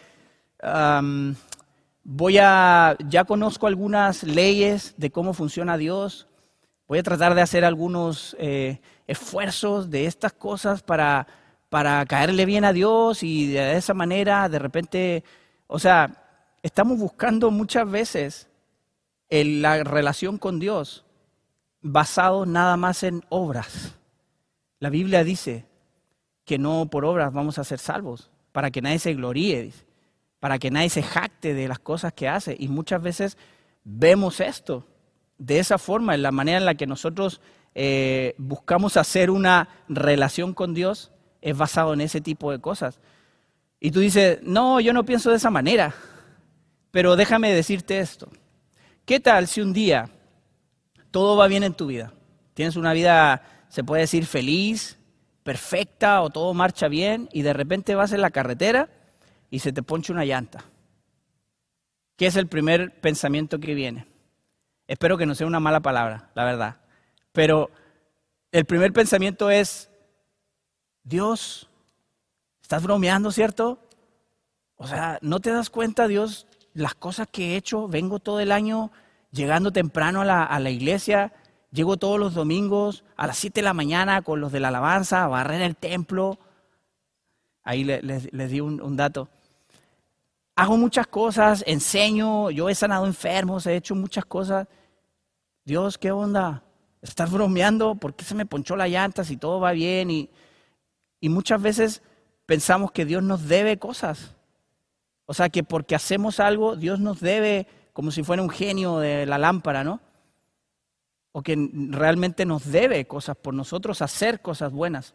voy 2.03 2.37
a, 2.37 2.95
ya 3.07 3.25
conozco 3.25 3.67
algunas 3.67 4.23
leyes 4.23 4.95
de 4.97 5.11
cómo 5.11 5.33
funciona 5.33 5.77
Dios, 5.77 6.27
voy 6.87 6.99
a 6.99 7.03
tratar 7.03 7.35
de 7.35 7.41
hacer 7.41 7.65
algunos 7.65 8.35
eh, 8.39 8.79
esfuerzos 9.05 9.89
de 9.89 10.05
estas 10.05 10.31
cosas 10.31 10.81
para, 10.81 11.27
para 11.69 12.05
caerle 12.05 12.45
bien 12.45 12.63
a 12.63 12.71
Dios 12.71 13.23
y 13.23 13.51
de 13.51 13.75
esa 13.75 13.93
manera 13.93 14.47
de 14.47 14.57
repente, 14.57 15.23
o 15.67 15.79
sea, 15.79 16.09
estamos 16.63 16.97
buscando 16.97 17.51
muchas 17.51 17.91
veces 17.91 18.46
la 19.29 19.83
relación 19.83 20.37
con 20.37 20.59
Dios 20.59 21.05
basado 21.81 22.45
nada 22.45 22.77
más 22.77 23.03
en 23.03 23.23
obras. 23.29 23.95
La 24.79 24.89
Biblia 24.89 25.23
dice 25.23 25.65
que 26.45 26.57
no 26.57 26.89
por 26.89 27.05
obras 27.05 27.33
vamos 27.33 27.59
a 27.59 27.63
ser 27.63 27.79
salvos, 27.79 28.29
para 28.51 28.71
que 28.71 28.81
nadie 28.81 28.99
se 28.99 29.13
gloríe, 29.13 29.71
para 30.39 30.59
que 30.59 30.71
nadie 30.71 30.89
se 30.89 31.03
jacte 31.03 31.53
de 31.53 31.67
las 31.67 31.79
cosas 31.79 32.13
que 32.13 32.27
hace. 32.27 32.55
Y 32.57 32.67
muchas 32.67 33.01
veces 33.01 33.37
vemos 33.83 34.39
esto 34.39 34.85
de 35.37 35.59
esa 35.59 35.77
forma, 35.77 36.15
en 36.15 36.23
la 36.23 36.31
manera 36.31 36.57
en 36.57 36.65
la 36.65 36.75
que 36.75 36.87
nosotros 36.87 37.41
eh, 37.75 38.33
buscamos 38.37 38.97
hacer 38.97 39.29
una 39.29 39.69
relación 39.87 40.53
con 40.53 40.73
Dios, 40.73 41.11
es 41.41 41.55
basado 41.55 41.93
en 41.93 42.01
ese 42.01 42.21
tipo 42.21 42.51
de 42.51 42.59
cosas. 42.59 42.99
Y 43.79 43.91
tú 43.91 43.99
dices, 43.99 44.39
no, 44.41 44.79
yo 44.79 44.93
no 44.93 45.05
pienso 45.05 45.29
de 45.29 45.37
esa 45.37 45.51
manera, 45.51 45.93
pero 46.91 47.15
déjame 47.15 47.53
decirte 47.53 47.99
esto. 47.99 48.27
¿Qué 49.07 49.21
tal 49.21 49.47
si 49.47 49.61
un 49.61 49.71
día 49.71 50.09
todo 51.11 51.37
va 51.37 51.47
bien 51.47 51.63
en 51.63 51.73
tu 51.73 51.87
vida? 51.87 52.13
Tienes 52.53 52.75
una 52.75 52.91
vida 52.91 53.41
se 53.69 53.85
puede 53.85 54.01
decir 54.01 54.25
feliz, 54.25 54.99
perfecta 55.43 56.21
o 56.21 56.29
todo 56.29 56.53
marcha 56.53 56.89
bien 56.89 57.29
y 57.31 57.41
de 57.41 57.53
repente 57.53 57.95
vas 57.95 58.11
en 58.11 58.19
la 58.19 58.31
carretera 58.31 58.89
y 59.49 59.59
se 59.59 59.71
te 59.71 59.81
poncha 59.81 60.11
una 60.11 60.25
llanta. 60.25 60.65
¿Qué 62.17 62.25
es 62.25 62.35
el 62.35 62.47
primer 62.47 62.99
pensamiento 62.99 63.61
que 63.61 63.75
viene? 63.75 64.07
Espero 64.87 65.17
que 65.17 65.25
no 65.25 65.35
sea 65.35 65.47
una 65.47 65.61
mala 65.61 65.79
palabra, 65.79 66.29
la 66.35 66.43
verdad. 66.43 66.81
Pero 67.31 67.71
el 68.51 68.65
primer 68.65 68.91
pensamiento 68.91 69.49
es, 69.49 69.89
Dios, 71.03 71.69
estás 72.61 72.83
bromeando, 72.83 73.31
¿cierto? 73.31 73.79
O 74.75 74.85
sea, 74.85 75.17
¿no 75.21 75.39
te 75.39 75.51
das 75.51 75.69
cuenta, 75.69 76.09
Dios, 76.09 76.45
las 76.77 76.93
cosas 76.93 77.27
que 77.31 77.53
he 77.53 77.55
hecho? 77.57 77.87
Vengo 77.87 78.19
todo 78.19 78.39
el 78.39 78.51
año 78.51 78.91
llegando 79.31 79.71
temprano 79.71 80.21
a 80.21 80.59
la, 80.59 80.69
iglesia, 80.69 81.33
Llego 81.71 81.97
todos 81.97 82.17
los 82.17 82.33
domingos 82.33 83.03
a 83.17 83.27
las 83.27 83.37
7 83.39 83.59
de 83.59 83.65
la 83.65 83.73
mañana 83.73 84.21
con 84.21 84.39
los 84.39 84.51
de 84.51 84.61
la 84.61 84.69
alabanza 84.69 85.23
a 85.23 85.27
barrer 85.27 85.61
el 85.61 85.75
templo. 85.75 86.39
Ahí 87.63 87.83
les, 87.83 88.31
di 88.31 88.61
un, 88.61 88.95
dato. 88.95 89.27
Hago 90.55 90.77
muchas 90.77 91.07
cosas, 91.07 91.63
enseño, 91.67 92.51
yo 92.51 92.69
he 92.69 92.75
sanado 92.75 93.05
enfermos, 93.05 93.65
he 93.65 93.75
hecho 93.75 93.95
muchas 93.95 94.25
cosas. 94.25 94.67
Dios, 95.65 95.97
¿qué 95.97 96.11
onda? 96.11 96.63
¿Estás 97.01 97.31
bromeando? 97.31 97.95
¿Por 97.95 98.15
qué 98.15 98.23
se 98.23 98.33
me 98.33 98.45
ponchó 98.45 98.77
la 98.77 98.87
llanta 98.87 99.25
si 99.25 99.35
todo 99.35 99.59
va 99.59 99.73
bien? 99.73 100.09
Y 100.09 100.29
muchas 101.29 101.61
veces 101.61 102.01
pensamos 102.45 102.91
que 102.91 103.03
Dios 103.03 103.23
nos 103.23 103.47
debe 103.47 103.77
cosas. 103.77 104.36
O 105.27 105.35
sea, 105.35 105.49
que 105.49 105.63
porque 105.63 105.93
hacemos 105.93 106.39
algo, 106.39 106.75
Dios 106.75 106.99
nos 106.99 107.19
debe 107.19 107.67
como 107.93 108.09
si 108.09 108.23
fuera 108.23 108.41
un 108.41 108.49
genio 108.49 108.97
de 108.97 109.27
la 109.27 109.37
lámpara, 109.37 109.83
¿no? 109.83 110.01
o 111.31 111.43
que 111.43 111.55
realmente 111.89 112.45
nos 112.45 112.65
debe 112.71 113.05
cosas 113.05 113.37
por 113.37 113.53
nosotros 113.53 114.01
hacer 114.01 114.41
cosas 114.41 114.71
buenas. 114.71 115.13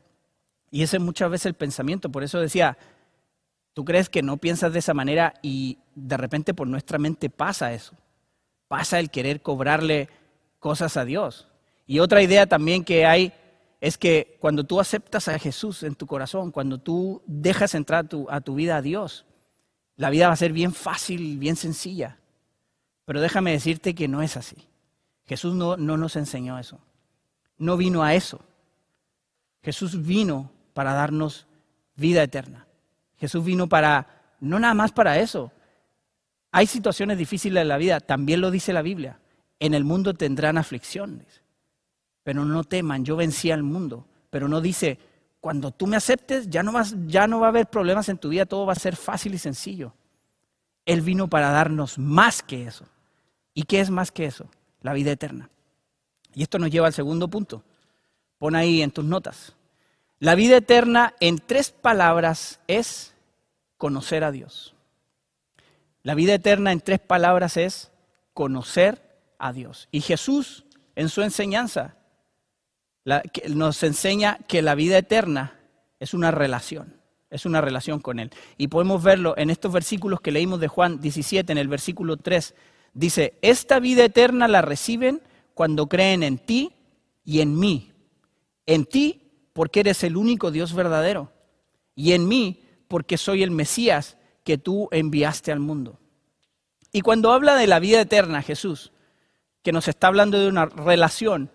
Y 0.71 0.85
ese 0.85 0.99
es 0.99 1.03
muchas 1.03 1.29
veces 1.29 1.47
el 1.47 1.55
pensamiento. 1.55 2.13
Por 2.13 2.23
eso 2.23 2.39
decía, 2.39 2.79
Tú 3.75 3.85
crees 3.85 4.09
que 4.09 4.23
no 4.23 4.37
piensas 4.37 4.73
de 4.73 4.81
esa 4.81 4.93
manera 4.93 5.35
y 5.41 5.79
de 5.95 6.17
repente 6.17 6.53
por 6.53 6.67
nuestra 6.67 6.99
mente 6.99 7.31
pasa 7.31 7.73
eso. 7.73 7.95
Pasa 8.69 9.01
el 9.01 9.11
querer 9.11 9.41
cobrarle 9.41 10.09
cosas 10.59 10.97
a 10.97 11.05
Dios. 11.05 11.49
Y 11.87 11.99
otra 11.99 12.23
idea 12.23 12.47
también 12.47 12.85
que 12.85 13.07
hay 13.07 13.33
es 13.81 13.97
que 13.97 14.37
cuando 14.41 14.65
tú 14.65 14.79
aceptas 14.79 15.29
a 15.29 15.39
Jesús 15.39 15.83
en 15.83 15.95
tu 15.95 16.07
corazón, 16.07 16.51
cuando 16.51 16.79
tú 16.79 17.23
dejas 17.27 17.75
entrar 17.75 18.07
a 18.29 18.41
tu 18.41 18.55
vida 18.55 18.77
a 18.77 18.83
Dios, 18.83 19.25
la 20.03 20.11
vida 20.11 20.27
va 20.27 20.33
a 20.33 20.37
ser 20.37 20.53
bien 20.53 20.75
fácil, 20.75 21.39
bien 21.39 21.55
sencilla. 21.55 22.19
Pero 23.05 23.21
déjame 23.21 23.53
decirte 23.53 23.95
que 23.95 24.09
no 24.09 24.21
es 24.21 24.37
así. 24.37 24.57
Jesús 25.27 25.55
no, 25.55 25.77
no 25.77 25.97
nos 25.97 26.17
enseñó 26.17 26.59
eso. 26.59 26.81
No 27.57 27.77
vino 27.77 28.03
a 28.03 28.13
eso. 28.13 28.41
Jesús 29.63 30.05
vino 30.05 30.51
para 30.75 30.93
darnos 30.93 31.47
vida 31.95 32.21
eterna. 32.21 32.67
Jesús 33.17 33.45
vino 33.45 33.69
para, 33.69 34.35
no 34.41 34.59
nada 34.59 34.75
más 34.75 34.91
para 34.91 35.21
eso. 35.21 35.53
Hay 36.51 36.67
situaciones 36.67 37.17
difíciles 37.17 37.63
en 37.63 37.69
la 37.69 37.77
vida, 37.77 38.01
también 38.01 38.41
lo 38.41 38.51
dice 38.51 38.73
la 38.73 38.83
Biblia. 38.83 39.21
En 39.61 39.73
el 39.73 39.85
mundo 39.85 40.15
tendrán 40.15 40.59
aflicciones, 40.59 41.43
pero 42.25 42.45
no 42.45 42.65
teman, 42.65 43.05
yo 43.05 43.15
vencí 43.15 43.53
al 43.53 43.63
mundo. 43.63 44.05
Pero 44.31 44.49
no 44.49 44.61
dice, 44.61 44.99
cuando 45.43 45.73
tú 45.73 45.89
me 45.89 45.97
aceptes, 45.97 46.49
ya 46.49 46.63
no, 46.63 46.71
vas, 46.71 46.95
ya 47.09 47.27
no 47.27 47.41
va 47.41 47.47
a 47.47 47.49
haber 47.49 47.67
problemas 47.67 48.09
en 48.09 48.17
tu 48.17 48.29
vida, 48.29 48.47
todo 48.47 48.65
va 48.65 48.75
a 48.75 48.77
ser 48.77 48.95
fácil 48.95 49.35
y 49.35 49.39
sencillo. 49.39 49.93
Él 50.87 51.01
vino 51.01 51.27
para 51.27 51.51
darnos 51.51 51.99
más 51.99 52.45
que 52.45 52.65
eso. 52.65 52.87
¿Y 53.53 53.65
qué 53.65 53.81
es 53.81 53.91
más 53.91 54.13
que 54.13 54.25
eso? 54.25 54.47
La 54.83 54.93
vida 54.93 55.11
eterna. 55.11 55.51
Y 56.33 56.45
esto 56.45 56.61
nos 56.61 56.71
lleva 56.71 56.87
al 56.87 56.93
segundo 56.93 57.27
punto. 57.27 57.65
Pon 58.39 58.55
ahí 58.55 58.83
en 58.83 58.93
tus 58.93 59.05
notas. 59.05 59.57
La 60.21 60.37
vida 60.37 60.59
eterna 60.59 61.17
en 61.19 61.39
tres 61.39 61.73
palabras 61.73 62.61
es 62.69 63.13
conocer 63.79 64.23
a 64.23 64.31
Dios. 64.31 64.77
La 66.05 66.15
vida 66.15 66.35
eterna 66.35 66.71
en 66.71 66.81
tres 66.81 67.01
palabras 67.01 67.57
es 67.57 67.91
conocer 68.33 69.19
a 69.41 69.53
Dios. 69.53 69.89
Y 69.91 70.03
Jesús 70.03 70.65
en 70.95 71.09
su 71.09 71.23
enseñanza 71.23 71.97
nos 73.05 73.83
enseña 73.83 74.39
que 74.47 74.63
la 74.63 74.75
vida 74.75 74.99
eterna 74.99 75.59
es 75.99 76.15
una 76.15 76.31
relación, 76.31 76.97
es 77.31 77.47
una 77.47 77.61
relación 77.61 78.01
con 78.01 78.19
Él. 78.19 78.31
Y 78.59 78.69
podemos 78.69 79.03
verlo 79.03 79.35
en 79.37 79.51
estos 79.51 79.73
versículos 79.73 80.21
que 80.21 80.33
leímos 80.33 80.61
de 80.61 80.69
Juan 80.69 81.01
17, 81.01 81.53
en 81.53 81.59
el 81.59 81.69
versículo 81.69 82.17
3. 82.17 82.55
Dice, 82.95 83.39
esta 83.43 83.81
vida 83.81 84.05
eterna 84.05 84.49
la 84.49 84.63
reciben 84.63 85.23
cuando 85.55 85.89
creen 85.89 86.23
en 86.23 86.39
ti 86.39 86.73
y 87.25 87.41
en 87.41 87.59
mí 87.59 87.93
en 88.67 88.85
ti, 88.87 89.49
porque 89.53 89.81
eres 89.81 90.03
el 90.05 90.17
único 90.17 90.51
Dios 90.51 90.75
verdadero. 90.75 91.33
Y 91.95 92.13
en 92.13 92.27
mí, 92.27 92.63
porque 92.89 93.19
soy 93.19 93.43
el 93.43 93.51
Mesías 93.51 94.17
que 94.45 94.59
tú 94.59 94.89
enviaste 94.93 95.53
al 95.53 95.61
mundo. 95.61 95.99
Y 96.93 97.01
cuando 97.01 97.33
habla 97.33 97.55
de 97.57 97.67
la 97.67 97.79
vida 97.79 98.01
eterna, 98.01 98.43
Jesús, 98.43 98.93
que 99.63 99.73
nos 99.73 99.89
está 99.89 100.09
hablando 100.09 100.39
de 100.39 100.49
una 100.49 100.67
relación, 100.67 101.51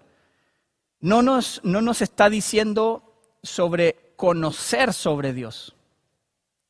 no 1.00 1.22
nos, 1.22 1.62
no 1.63 1.82
nos 1.82 2.01
está 2.01 2.30
diciendo 2.30 3.22
sobre 3.44 4.13
conocer 4.16 4.94
sobre 4.94 5.34
Dios. 5.34 5.75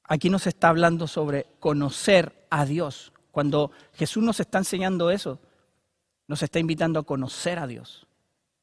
Aquí 0.03 0.29
nos 0.29 0.47
está 0.47 0.69
hablando 0.69 1.07
sobre 1.07 1.45
conocer 1.59 2.45
a 2.49 2.65
Dios. 2.65 3.13
Cuando 3.31 3.71
Jesús 3.93 4.23
nos 4.23 4.39
está 4.39 4.57
enseñando 4.57 5.11
eso, 5.11 5.39
nos 6.27 6.41
está 6.43 6.59
invitando 6.59 6.99
a 6.99 7.03
conocer 7.03 7.59
a 7.59 7.67
Dios 7.67 8.07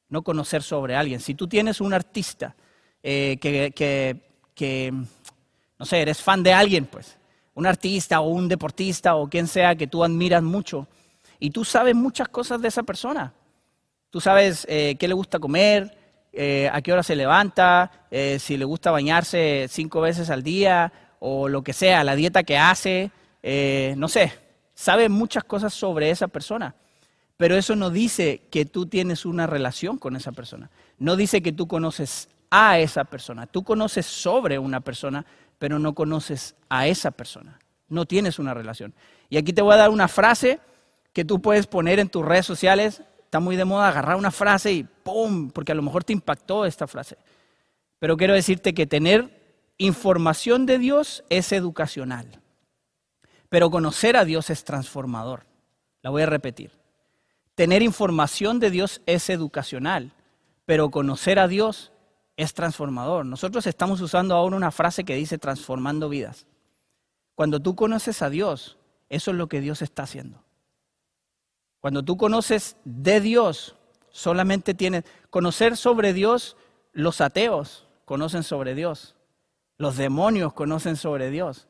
no 0.09 0.23
conocer 0.23 0.63
sobre 0.63 0.95
alguien. 0.95 1.19
Si 1.19 1.35
tú 1.35 1.47
tienes 1.47 1.81
un 1.81 1.93
artista 1.93 2.55
eh, 3.01 3.37
que, 3.37 4.93
no 5.77 5.85
sé, 5.85 6.01
eres 6.01 6.21
fan 6.21 6.43
de 6.43 6.53
alguien, 6.53 6.85
pues, 6.85 7.17
un 7.53 7.65
artista 7.65 8.21
o 8.21 8.29
un 8.29 8.47
deportista 8.47 9.15
o 9.15 9.29
quien 9.29 9.47
sea 9.47 9.75
que 9.75 9.87
tú 9.87 10.03
admiras 10.03 10.43
mucho, 10.43 10.87
y 11.39 11.49
tú 11.49 11.65
sabes 11.65 11.95
muchas 11.95 12.29
cosas 12.29 12.61
de 12.61 12.67
esa 12.67 12.83
persona. 12.83 13.33
Tú 14.15 14.21
sabes 14.21 14.65
eh, 14.69 14.95
qué 14.97 15.09
le 15.09 15.13
gusta 15.13 15.39
comer, 15.39 15.97
eh, 16.31 16.69
a 16.71 16.81
qué 16.81 16.93
hora 16.93 17.03
se 17.03 17.17
levanta, 17.17 17.91
si 18.39 18.55
le 18.55 18.63
gusta 18.63 18.89
bañarse 18.89 19.67
cinco 19.69 19.99
veces 19.99 20.29
al 20.29 20.41
día 20.41 20.93
o 21.19 21.49
lo 21.49 21.65
que 21.65 21.73
sea, 21.73 22.01
la 22.05 22.15
dieta 22.15 22.43
que 22.43 22.57
hace, 22.57 23.11
no 23.97 24.07
sé, 24.07 24.31
sabes 24.73 25.09
muchas 25.09 25.43
cosas 25.43 25.73
sobre 25.73 26.11
esa 26.11 26.29
persona. 26.29 26.75
Pero 27.35 27.57
eso 27.57 27.75
no 27.75 27.89
dice 27.89 28.43
que 28.49 28.63
tú 28.63 28.85
tienes 28.85 29.25
una 29.25 29.47
relación 29.47 29.97
con 29.97 30.15
esa 30.15 30.31
persona. 30.31 30.69
No 30.97 31.17
dice 31.17 31.41
que 31.41 31.51
tú 31.51 31.67
conoces 31.67 32.29
a 32.49 32.79
esa 32.79 33.03
persona. 33.03 33.47
Tú 33.47 33.65
conoces 33.65 34.05
sobre 34.05 34.59
una 34.59 34.79
persona, 34.79 35.25
pero 35.59 35.77
no 35.77 35.93
conoces 35.93 36.55
a 36.69 36.87
esa 36.87 37.11
persona. 37.11 37.59
No 37.89 38.05
tienes 38.05 38.39
una 38.39 38.53
relación. 38.53 38.93
Y 39.27 39.35
aquí 39.35 39.51
te 39.51 39.61
voy 39.61 39.73
a 39.73 39.77
dar 39.79 39.89
una 39.89 40.07
frase 40.07 40.61
que 41.11 41.25
tú 41.25 41.41
puedes 41.41 41.67
poner 41.67 41.99
en 41.99 42.07
tus 42.07 42.23
redes 42.23 42.45
sociales. 42.45 43.01
Está 43.25 43.39
muy 43.39 43.55
de 43.55 43.65
moda 43.65 43.89
agarrar 43.89 44.15
una 44.15 44.31
frase 44.31 44.71
y 44.71 44.83
¡pum! 44.83 45.51
Porque 45.51 45.73
a 45.73 45.75
lo 45.75 45.81
mejor 45.81 46.03
te 46.03 46.13
impactó 46.13 46.65
esta 46.65 46.87
frase. 46.87 47.17
Pero 47.99 48.15
quiero 48.17 48.33
decirte 48.33 48.73
que 48.73 48.87
tener 48.87 49.45
información 49.77 50.65
de 50.65 50.77
Dios 50.79 51.23
es 51.29 51.51
educacional. 51.51 52.39
Pero 53.49 53.69
conocer 53.69 54.15
a 54.15 54.25
Dios 54.25 54.49
es 54.49 54.63
transformador. 54.63 55.45
La 56.01 56.11
voy 56.11 56.21
a 56.21 56.27
repetir. 56.27 56.71
Tener 57.55 57.81
información 57.81 58.59
de 58.59 58.69
Dios 58.69 59.01
es 59.05 59.29
educacional, 59.29 60.11
pero 60.65 60.91
conocer 60.91 61.39
a 61.39 61.47
Dios 61.47 61.91
es 62.37 62.53
transformador. 62.53 63.25
Nosotros 63.25 63.65
estamos 63.65 64.01
usando 64.01 64.35
ahora 64.35 64.57
una 64.57 64.71
frase 64.71 65.03
que 65.03 65.15
dice 65.15 65.37
transformando 65.37 66.09
vidas. 66.09 66.47
Cuando 67.33 67.61
tú 67.61 67.75
conoces 67.75 68.21
a 68.21 68.29
Dios, 68.29 68.77
eso 69.09 69.31
es 69.31 69.37
lo 69.37 69.47
que 69.47 69.61
Dios 69.61 69.81
está 69.81 70.03
haciendo. 70.03 70.44
Cuando 71.85 72.01
tú 72.01 72.17
conoces 72.17 72.77
de 72.83 73.21
Dios, 73.21 73.75
solamente 74.09 74.73
tienes 74.73 75.03
conocer 75.29 75.77
sobre 75.77 76.13
Dios, 76.13 76.57
los 76.93 77.21
ateos 77.21 77.85
conocen 78.05 78.41
sobre 78.41 78.73
Dios, 78.73 79.15
los 79.77 79.95
demonios 79.95 80.51
conocen 80.53 80.95
sobre 80.95 81.29
Dios, 81.29 81.67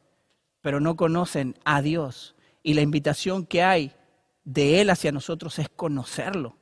pero 0.61 0.79
no 0.79 0.95
conocen 0.95 1.59
a 1.65 1.81
Dios. 1.81 2.33
Y 2.63 2.75
la 2.75 2.81
invitación 2.81 3.45
que 3.45 3.61
hay 3.61 3.91
de 4.45 4.79
Él 4.79 4.89
hacia 4.89 5.11
nosotros 5.11 5.59
es 5.59 5.67
conocerlo, 5.67 6.55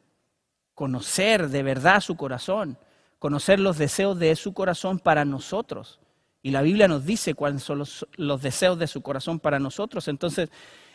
conocer 0.74 1.50
de 1.50 1.62
verdad 1.62 2.02
su 2.02 2.18
corazón, 2.18 2.80
conocer 3.20 3.60
los 3.60 3.78
deseos 3.78 4.18
de 4.18 4.36
su 4.36 4.56
corazón 4.56 4.98
para 4.98 5.26
nosotros. 5.26 6.00
Y 6.42 6.50
la 6.50 6.64
Biblia 6.64 6.88
nos 6.88 7.06
dice 7.06 7.36
cuáles 7.36 7.62
son 7.62 7.78
los, 7.78 8.08
los, 8.16 8.42
deseos 8.42 8.80
de 8.80 8.88
su 8.88 9.04
corazón 9.04 9.40
para 9.40 9.60
nosotros. 9.60 10.08
Entonces, 10.08 10.50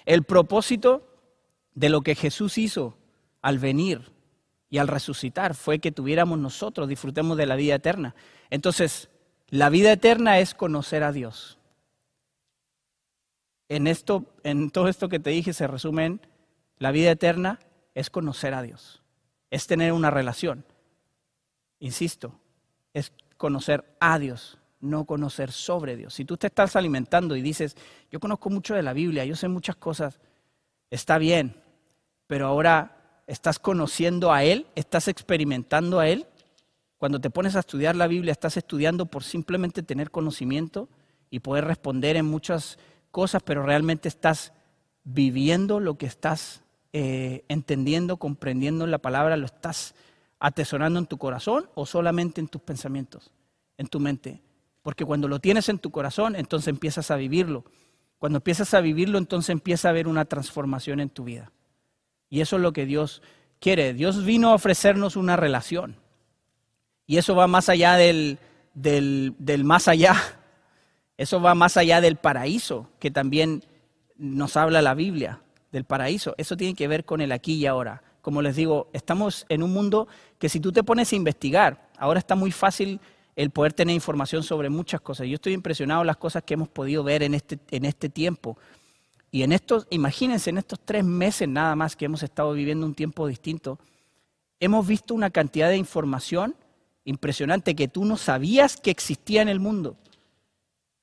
el 0.05 0.25
propósito 0.25 1.18
de 1.79 1.89
lo 1.89 2.01
que 2.01 2.17
Jesús 2.17 2.59
hizo 2.59 2.99
al 3.41 3.61
venir 3.61 4.11
y 4.69 4.79
al 4.79 4.89
resucitar 4.89 5.55
fue 5.55 5.79
que 5.79 5.93
tuviéramos 5.93 6.37
nosotros, 6.37 6.89
disfrutemos 6.89 7.37
de 7.37 7.47
la 7.47 7.55
vida 7.55 7.77
eterna. 7.77 8.17
Entonces, 8.51 9.09
la 9.49 9.71
vida 9.71 9.93
eterna 9.93 10.41
es 10.41 10.55
conocer 10.55 11.05
a 11.05 11.13
Dios. 11.13 11.59
En, 13.69 13.87
esto, 13.87 14.25
en 14.43 14.71
todo 14.71 14.89
esto 14.89 15.09
que 15.09 15.21
te 15.21 15.31
dije 15.31 15.53
se 15.53 15.69
resumen 15.69 16.21
la 16.79 16.91
vida 16.91 17.13
eterna 17.13 17.61
es 17.95 18.11
conocer 18.11 18.55
a 18.55 18.63
Dios, 18.63 19.03
es 19.51 19.69
tener 19.69 19.93
una 19.93 20.11
relación. 20.11 20.65
Insisto, 21.79 22.41
es 22.93 23.13
conocer 23.37 23.85
a 24.01 24.19
Dios, 24.19 24.59
no 24.81 25.05
conocer 25.05 25.53
sobre 25.53 25.97
Dios. 25.97 26.15
Si 26.15 26.25
tú 26.25 26.37
te 26.37 26.49
estás 26.49 26.75
alimentando 26.75 27.37
y 27.37 27.43
dices, 27.43 27.77
yo 28.11 28.19
conozco 28.19 28.51
mucho 28.51 28.75
de 28.75 28.83
la 28.83 28.93
Biblia, 28.93 29.25
yo 29.25 29.37
sé 29.37 29.47
muchas 29.47 29.77
cosas, 29.77 30.19
está 30.91 31.19
bien, 31.19 31.55
pero 32.29 32.47
ahora 32.47 33.23
estás 33.27 33.59
conociendo 33.59 34.33
a 34.33 34.45
Él, 34.45 34.69
estás 34.77 35.09
experimentando 35.09 35.99
a 35.99 36.09
Él. 36.09 36.27
Cuando 36.99 37.21
te 37.21 37.31
pones 37.31 37.57
a 37.57 37.61
estudiar 37.61 37.97
la 37.97 38.07
Biblia, 38.07 38.31
estás 38.31 38.57
estudiando 38.57 39.07
por 39.07 39.25
simplemente 39.25 39.83
tener 39.83 40.13
conocimiento 40.13 40.89
y 41.31 41.41
poder 41.41 41.65
responder 41.65 42.17
en 42.17 42.27
muchas 42.27 42.79
cosas, 43.11 43.43
pero 43.43 43.65
realmente 43.65 44.09
estás 44.09 44.53
viviendo 45.05 45.81
lo 45.81 45.97
que 45.99 46.07
estás 46.07 46.63
eh, 46.93 47.45
entendiendo, 47.49 48.19
comprendiendo 48.19 48.87
la 48.87 48.99
palabra, 48.99 49.37
lo 49.37 49.47
estás 49.47 49.95
atesorando 50.39 50.99
en 50.99 51.07
tu 51.07 51.19
corazón 51.19 51.69
o 51.75 51.87
solamente 51.87 52.41
en 52.41 52.49
tus 52.49 52.63
pensamientos, 52.63 53.31
en 53.77 53.89
tu 53.89 54.01
mente. 54.01 54.43
Porque 54.83 55.05
cuando 55.05 55.29
lo 55.29 55.39
tienes 55.39 55.69
en 55.69 55.79
tu 55.79 55.91
corazón, 55.91 56.37
entonces 56.37 56.69
empiezas 56.69 57.11
a 57.11 57.17
vivirlo. 57.17 57.65
Cuando 58.19 58.39
empiezas 58.39 58.75
a 58.75 58.81
vivirlo, 58.81 59.19
entonces 59.19 59.51
empieza 59.51 59.89
a 59.89 59.91
haber 59.91 60.09
una 60.09 60.25
transformación 60.25 61.01
en 61.01 61.11
tu 61.11 61.25
vida. 61.25 61.53
Y 62.31 62.41
eso 62.41 62.57
es 62.57 62.63
lo 62.63 62.73
que 62.73 62.87
Dios 62.87 63.23
quiere. 63.61 63.95
Dios 63.95 64.25
vino 64.25 64.51
a 64.51 64.55
ofrecernos 64.55 65.17
una 65.17 65.37
relación. 65.37 65.97
Y 67.07 67.17
eso 67.17 67.35
va 67.35 67.47
más 67.47 67.69
allá 67.69 67.95
del, 67.95 68.39
del, 68.75 69.35
del 69.39 69.65
más 69.65 69.89
allá. 69.89 70.15
Eso 71.17 71.41
va 71.41 71.57
más 71.57 71.77
allá 71.77 72.01
del 72.01 72.15
paraíso, 72.15 72.91
que 73.01 73.11
también 73.11 73.65
nos 74.17 74.57
habla 74.57 74.83
la 74.83 74.95
Biblia 74.95 75.41
del 75.73 75.85
paraíso. 75.85 76.35
Eso 76.39 76.57
tiene 76.57 76.75
que 76.75 76.87
ver 76.87 77.05
con 77.05 77.21
el 77.21 77.33
aquí 77.33 77.55
y 77.55 77.67
ahora. 77.67 78.05
Como 78.23 78.41
les 78.41 78.55
digo, 78.55 78.89
estamos 78.93 79.45
en 79.49 79.65
un 79.65 79.73
mundo 79.73 80.07
que 80.39 80.49
si 80.49 80.61
tú 80.61 80.71
te 80.71 80.85
pones 80.85 81.13
a 81.13 81.17
investigar, 81.17 81.89
ahora 81.99 82.21
está 82.21 82.37
muy 82.37 82.53
fácil 82.53 83.01
el 83.35 83.51
poder 83.51 83.73
tener 83.73 83.95
información 83.95 84.43
sobre 84.43 84.69
muchas 84.69 85.01
cosas. 85.01 85.27
Yo 85.29 85.35
estoy 85.37 85.53
impresionado 85.53 86.03
las 86.03 86.17
cosas 86.17 86.43
que 86.43 86.55
hemos 86.55 86.69
podido 86.69 87.05
ver 87.05 87.23
en 87.23 87.35
este, 87.35 87.59
en 87.71 87.85
este 87.85 88.09
tiempo. 88.09 88.59
Y 89.31 89.43
en 89.43 89.53
estos, 89.53 89.87
imagínense, 89.91 90.51
en 90.51 90.59
estos 90.59 90.81
tres 90.81 91.05
meses 91.05 91.49
nada 91.49 91.77
más 91.77 91.97
que 91.97 92.07
hemos 92.07 92.23
estado 92.23 92.53
viviendo 92.53 92.87
un 92.87 92.95
tiempo 92.95 93.27
distinto, 93.27 93.79
hemos 94.61 94.87
visto 94.87 95.15
una 95.15 95.31
cantidad 95.31 95.69
de 95.69 95.77
información 95.77 96.55
impresionante 97.05 97.75
que 97.75 97.89
tú 97.89 98.05
no 98.05 98.17
sabías 98.17 98.77
que 98.77 98.91
existía 98.91 99.43
en 99.43 99.49
el 99.49 99.61
mundo. 99.61 99.97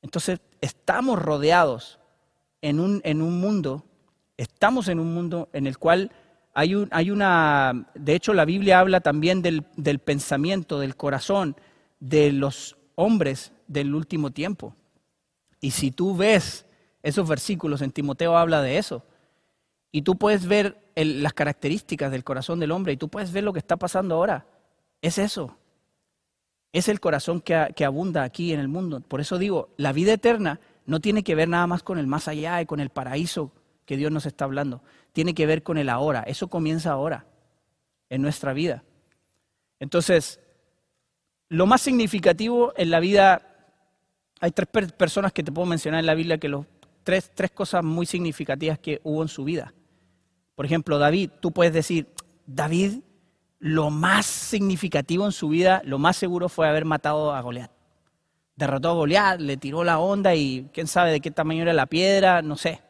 Entonces, 0.01 0.39
estamos 0.61 1.19
rodeados 1.21 1.99
en 2.61 2.79
un, 2.79 3.01
en 3.03 3.21
un 3.21 3.39
mundo, 3.39 3.83
estamos 4.37 4.87
en 4.87 4.99
un 4.99 5.13
mundo 5.13 5.49
en 5.53 5.67
el 5.67 5.77
cual 5.77 6.11
hay, 6.53 6.75
un, 6.75 6.89
hay 6.91 7.11
una, 7.11 7.89
de 7.95 8.15
hecho 8.15 8.33
la 8.33 8.45
Biblia 8.45 8.79
habla 8.79 9.01
también 9.01 9.41
del, 9.41 9.65
del 9.75 9.99
pensamiento, 9.99 10.79
del 10.79 10.95
corazón 10.95 11.55
de 11.99 12.31
los 12.31 12.77
hombres 12.95 13.51
del 13.67 13.93
último 13.93 14.31
tiempo. 14.31 14.75
Y 15.59 15.71
si 15.71 15.91
tú 15.91 16.15
ves 16.15 16.64
esos 17.05 17.27
versículos, 17.29 17.83
en 17.83 17.91
Timoteo 17.91 18.35
habla 18.35 18.63
de 18.63 18.79
eso. 18.79 19.03
Y 19.91 20.01
tú 20.01 20.17
puedes 20.17 20.47
ver 20.47 20.91
las 20.95 21.33
características 21.33 22.11
del 22.11 22.23
corazón 22.23 22.59
del 22.59 22.71
hombre 22.71 22.93
y 22.93 22.97
tú 22.97 23.09
puedes 23.09 23.31
ver 23.31 23.43
lo 23.43 23.53
que 23.53 23.59
está 23.59 23.77
pasando 23.77 24.15
ahora. 24.15 24.47
Es 25.03 25.19
eso. 25.19 25.55
Es 26.73 26.89
el 26.89 26.99
corazón 26.99 27.41
que, 27.41 27.85
abunda 27.85 28.23
aquí 28.23 28.53
en 28.53 28.59
el 28.59 28.67
mundo. 28.67 29.01
Por 29.01 29.21
eso 29.21 29.37
digo, 29.37 29.69
la 29.77 29.93
vida 29.93 30.13
eterna 30.13 30.59
no 30.87 30.99
tiene 30.99 31.23
que 31.23 31.35
ver 31.35 31.47
nada 31.47 31.67
más 31.67 31.83
con 31.83 31.99
el 31.99 32.07
más 32.07 32.27
allá 32.27 32.59
y 32.59 32.65
con 32.65 32.79
el 32.79 32.89
paraíso 32.89 33.51
que 33.85 33.97
Dios 33.97 34.11
nos 34.11 34.25
está 34.25 34.45
hablando. 34.45 34.81
Tiene 35.13 35.35
que 35.35 35.45
ver 35.45 35.61
con 35.61 35.77
el 35.77 35.89
ahora. 35.89 36.21
Eso 36.21 36.47
comienza 36.47 36.91
ahora, 36.91 37.27
en 38.09 38.23
nuestra 38.23 38.51
vida. 38.53 38.83
Entonces, 39.79 40.39
lo 41.49 41.67
más 41.67 41.81
significativo 41.81 42.73
en 42.77 42.89
la 42.89 42.99
vida, 42.99 43.43
hay 44.39 44.49
tres 44.49 44.91
personas 44.91 45.31
que 45.31 45.43
te 45.43 45.51
puedo 45.51 45.67
mencionar 45.67 45.99
en 45.99 46.07
la 46.07 46.15
Biblia 46.15 46.39
que 46.39 46.49
los 46.49 46.65
tres, 47.05 47.51
cosas 47.53 47.83
muy 47.83 48.05
significativas 48.05 48.79
que 48.79 48.99
hubo 49.03 49.21
en 49.21 49.29
su 49.29 49.45
vida. 49.45 49.73
Por 50.55 50.65
ejemplo, 50.65 50.97
David, 50.97 51.29
tú 51.39 51.51
puedes 51.51 51.71
decir, 51.71 52.07
David 52.47 52.99
lo 53.59 53.89
más 53.89 54.25
significativo 54.25 55.25
en 55.25 55.31
su 55.31 55.47
vida, 55.47 55.81
lo 55.85 55.99
más 55.99 56.17
seguro 56.17 56.49
fue 56.49 56.67
haber 56.67 56.83
matado 56.83 57.33
a 57.33 57.41
Goliat. 57.41 57.71
Derrotó 58.55 58.89
a 58.89 58.93
Goliat, 58.93 59.39
le 59.39 59.57
tiró 59.57 59.83
la 59.83 59.99
onda 59.99 60.35
y 60.35 60.69
quién 60.73 60.87
sabe 60.87 61.11
de 61.11 61.21
qué 61.21 61.31
tamaño 61.31 61.61
era 61.61 61.73
la 61.73 61.85
piedra, 61.85 62.41
no 62.41 62.57
sé. 62.57 62.81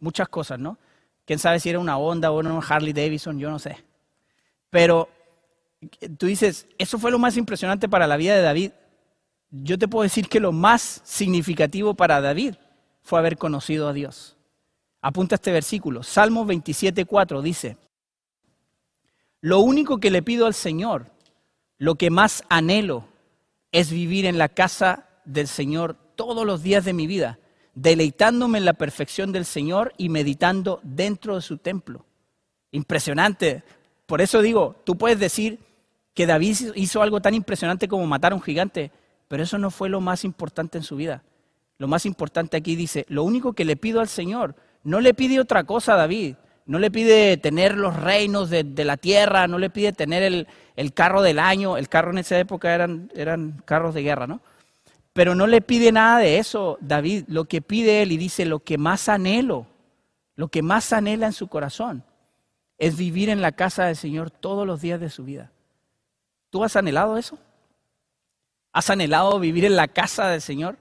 Muchas 0.00 0.28
cosas, 0.28 0.58
¿no? 0.58 0.78
Quién 1.24 1.38
sabe 1.38 1.60
si 1.60 1.70
era 1.70 1.78
una 1.78 1.96
onda 1.96 2.32
o 2.32 2.38
una 2.38 2.58
Harley 2.58 2.92
Davidson, 2.92 3.38
yo 3.38 3.50
no 3.50 3.58
sé. 3.58 3.76
Pero 4.68 5.08
tú 6.18 6.26
dices, 6.26 6.66
eso 6.76 6.98
fue 6.98 7.10
lo 7.10 7.18
más 7.18 7.36
impresionante 7.36 7.88
para 7.88 8.06
la 8.06 8.16
vida 8.16 8.34
de 8.34 8.42
David. 8.42 8.72
Yo 9.50 9.78
te 9.78 9.88
puedo 9.88 10.02
decir 10.02 10.28
que 10.28 10.40
lo 10.40 10.52
más 10.52 11.02
significativo 11.04 11.94
para 11.94 12.20
David 12.20 12.54
fue 13.10 13.18
haber 13.18 13.38
conocido 13.38 13.88
a 13.88 13.92
Dios. 13.92 14.36
Apunta 15.02 15.34
este 15.34 15.50
versículo. 15.50 16.04
Salmo 16.04 16.46
27.4 16.46 17.42
dice, 17.42 17.76
lo 19.40 19.58
único 19.58 19.98
que 19.98 20.12
le 20.12 20.22
pido 20.22 20.46
al 20.46 20.54
Señor, 20.54 21.06
lo 21.76 21.96
que 21.96 22.08
más 22.08 22.44
anhelo, 22.48 23.08
es 23.72 23.90
vivir 23.90 24.26
en 24.26 24.38
la 24.38 24.48
casa 24.48 25.08
del 25.24 25.48
Señor 25.48 25.96
todos 26.14 26.46
los 26.46 26.62
días 26.62 26.84
de 26.84 26.92
mi 26.92 27.08
vida, 27.08 27.40
deleitándome 27.74 28.58
en 28.58 28.64
la 28.64 28.74
perfección 28.74 29.32
del 29.32 29.44
Señor 29.44 29.92
y 29.96 30.08
meditando 30.08 30.78
dentro 30.84 31.34
de 31.34 31.42
su 31.42 31.58
templo. 31.58 32.04
Impresionante. 32.70 33.64
Por 34.06 34.20
eso 34.20 34.40
digo, 34.40 34.76
tú 34.84 34.96
puedes 34.96 35.18
decir 35.18 35.58
que 36.14 36.26
David 36.26 36.74
hizo 36.76 37.02
algo 37.02 37.20
tan 37.20 37.34
impresionante 37.34 37.88
como 37.88 38.06
matar 38.06 38.30
a 38.30 38.36
un 38.36 38.42
gigante, 38.42 38.92
pero 39.26 39.42
eso 39.42 39.58
no 39.58 39.72
fue 39.72 39.88
lo 39.88 40.00
más 40.00 40.24
importante 40.24 40.78
en 40.78 40.84
su 40.84 40.94
vida. 40.94 41.24
Lo 41.80 41.88
más 41.88 42.04
importante 42.04 42.58
aquí 42.58 42.76
dice, 42.76 43.06
lo 43.08 43.24
único 43.24 43.54
que 43.54 43.64
le 43.64 43.74
pido 43.74 44.00
al 44.00 44.08
Señor, 44.08 44.54
no 44.84 45.00
le 45.00 45.14
pide 45.14 45.40
otra 45.40 45.64
cosa 45.64 45.94
a 45.94 45.96
David, 45.96 46.34
no 46.66 46.78
le 46.78 46.90
pide 46.90 47.38
tener 47.38 47.74
los 47.74 47.96
reinos 47.96 48.50
de, 48.50 48.84
la 48.84 48.98
tierra, 48.98 49.48
no 49.48 49.58
le 49.58 49.70
pide 49.70 49.94
tener 49.94 50.46
el, 50.76 50.92
carro 50.92 51.22
del 51.22 51.38
año, 51.38 51.78
el 51.78 51.88
carro 51.88 52.10
en 52.10 52.18
esa 52.18 52.38
época 52.38 52.74
eran, 52.74 53.10
eran 53.14 53.62
carros 53.64 53.94
de 53.94 54.02
guerra, 54.02 54.26
¿no? 54.26 54.42
Pero 55.14 55.34
no 55.34 55.46
le 55.46 55.62
pide 55.62 55.90
nada 55.90 56.18
de 56.18 56.36
eso, 56.36 56.76
David, 56.82 57.24
lo 57.28 57.46
que 57.46 57.62
pide 57.62 58.02
él 58.02 58.12
y 58.12 58.18
dice, 58.18 58.44
lo 58.44 58.60
que 58.60 58.76
más 58.76 59.08
anhelo, 59.08 59.66
lo 60.36 60.48
que 60.48 60.60
más 60.60 60.92
anhela 60.92 61.28
en 61.28 61.32
su 61.32 61.48
corazón, 61.48 62.04
es 62.76 62.98
vivir 62.98 63.30
en 63.30 63.40
la 63.40 63.52
casa 63.52 63.86
del 63.86 63.96
Señor 63.96 64.30
todos 64.30 64.66
los 64.66 64.82
días 64.82 65.00
de 65.00 65.08
su 65.08 65.24
vida. 65.24 65.50
¿Tú 66.50 66.62
has 66.62 66.76
anhelado 66.76 67.16
eso? 67.16 67.38
¿Has 68.70 68.90
anhelado 68.90 69.40
vivir 69.40 69.64
en 69.64 69.76
la 69.76 69.88
casa 69.88 70.28
del 70.28 70.42
Señor? 70.42 70.76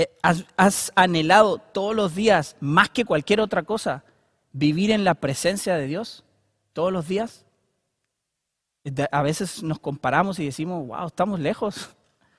Eh, 0.00 0.08
¿Has, 0.22 0.92
anhelado 0.94 1.58
todos 1.58 1.94
los 1.94 2.14
días, 2.14 2.56
más 2.58 2.88
que 2.88 3.04
cualquier 3.04 3.38
otra 3.38 3.64
cosa, 3.64 4.02
vivir 4.50 4.90
en 4.90 5.04
la 5.04 5.14
presencia 5.14 5.76
de 5.76 5.86
Dios 5.86 6.24
todos 6.72 6.90
los 6.90 7.06
días? 7.06 7.44
A 9.12 9.20
veces 9.20 9.62
nos 9.62 9.78
comparamos 9.78 10.38
y 10.38 10.46
decimos, 10.46 10.86
wow, 10.86 11.06
estamos 11.06 11.38
lejos. 11.38 11.90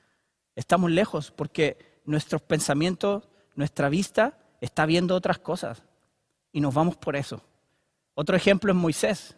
Estamos 0.55 0.89
lejos 0.89 1.31
porque 1.31 2.01
nuestros 2.03 2.41
pensamientos, 2.41 3.29
nuestra 3.55 3.89
vista 3.89 4.37
está 4.59 4.85
viendo 4.87 5.15
otras 5.15 5.37
cosas 5.37 5.83
y 6.51 6.61
nos 6.61 6.73
vamos 6.73 6.97
por 6.97 7.15
eso. 7.15 7.41
Otro 8.15 8.35
ejemplo 8.35 8.71
es 8.71 8.77
Moisés. 8.77 9.37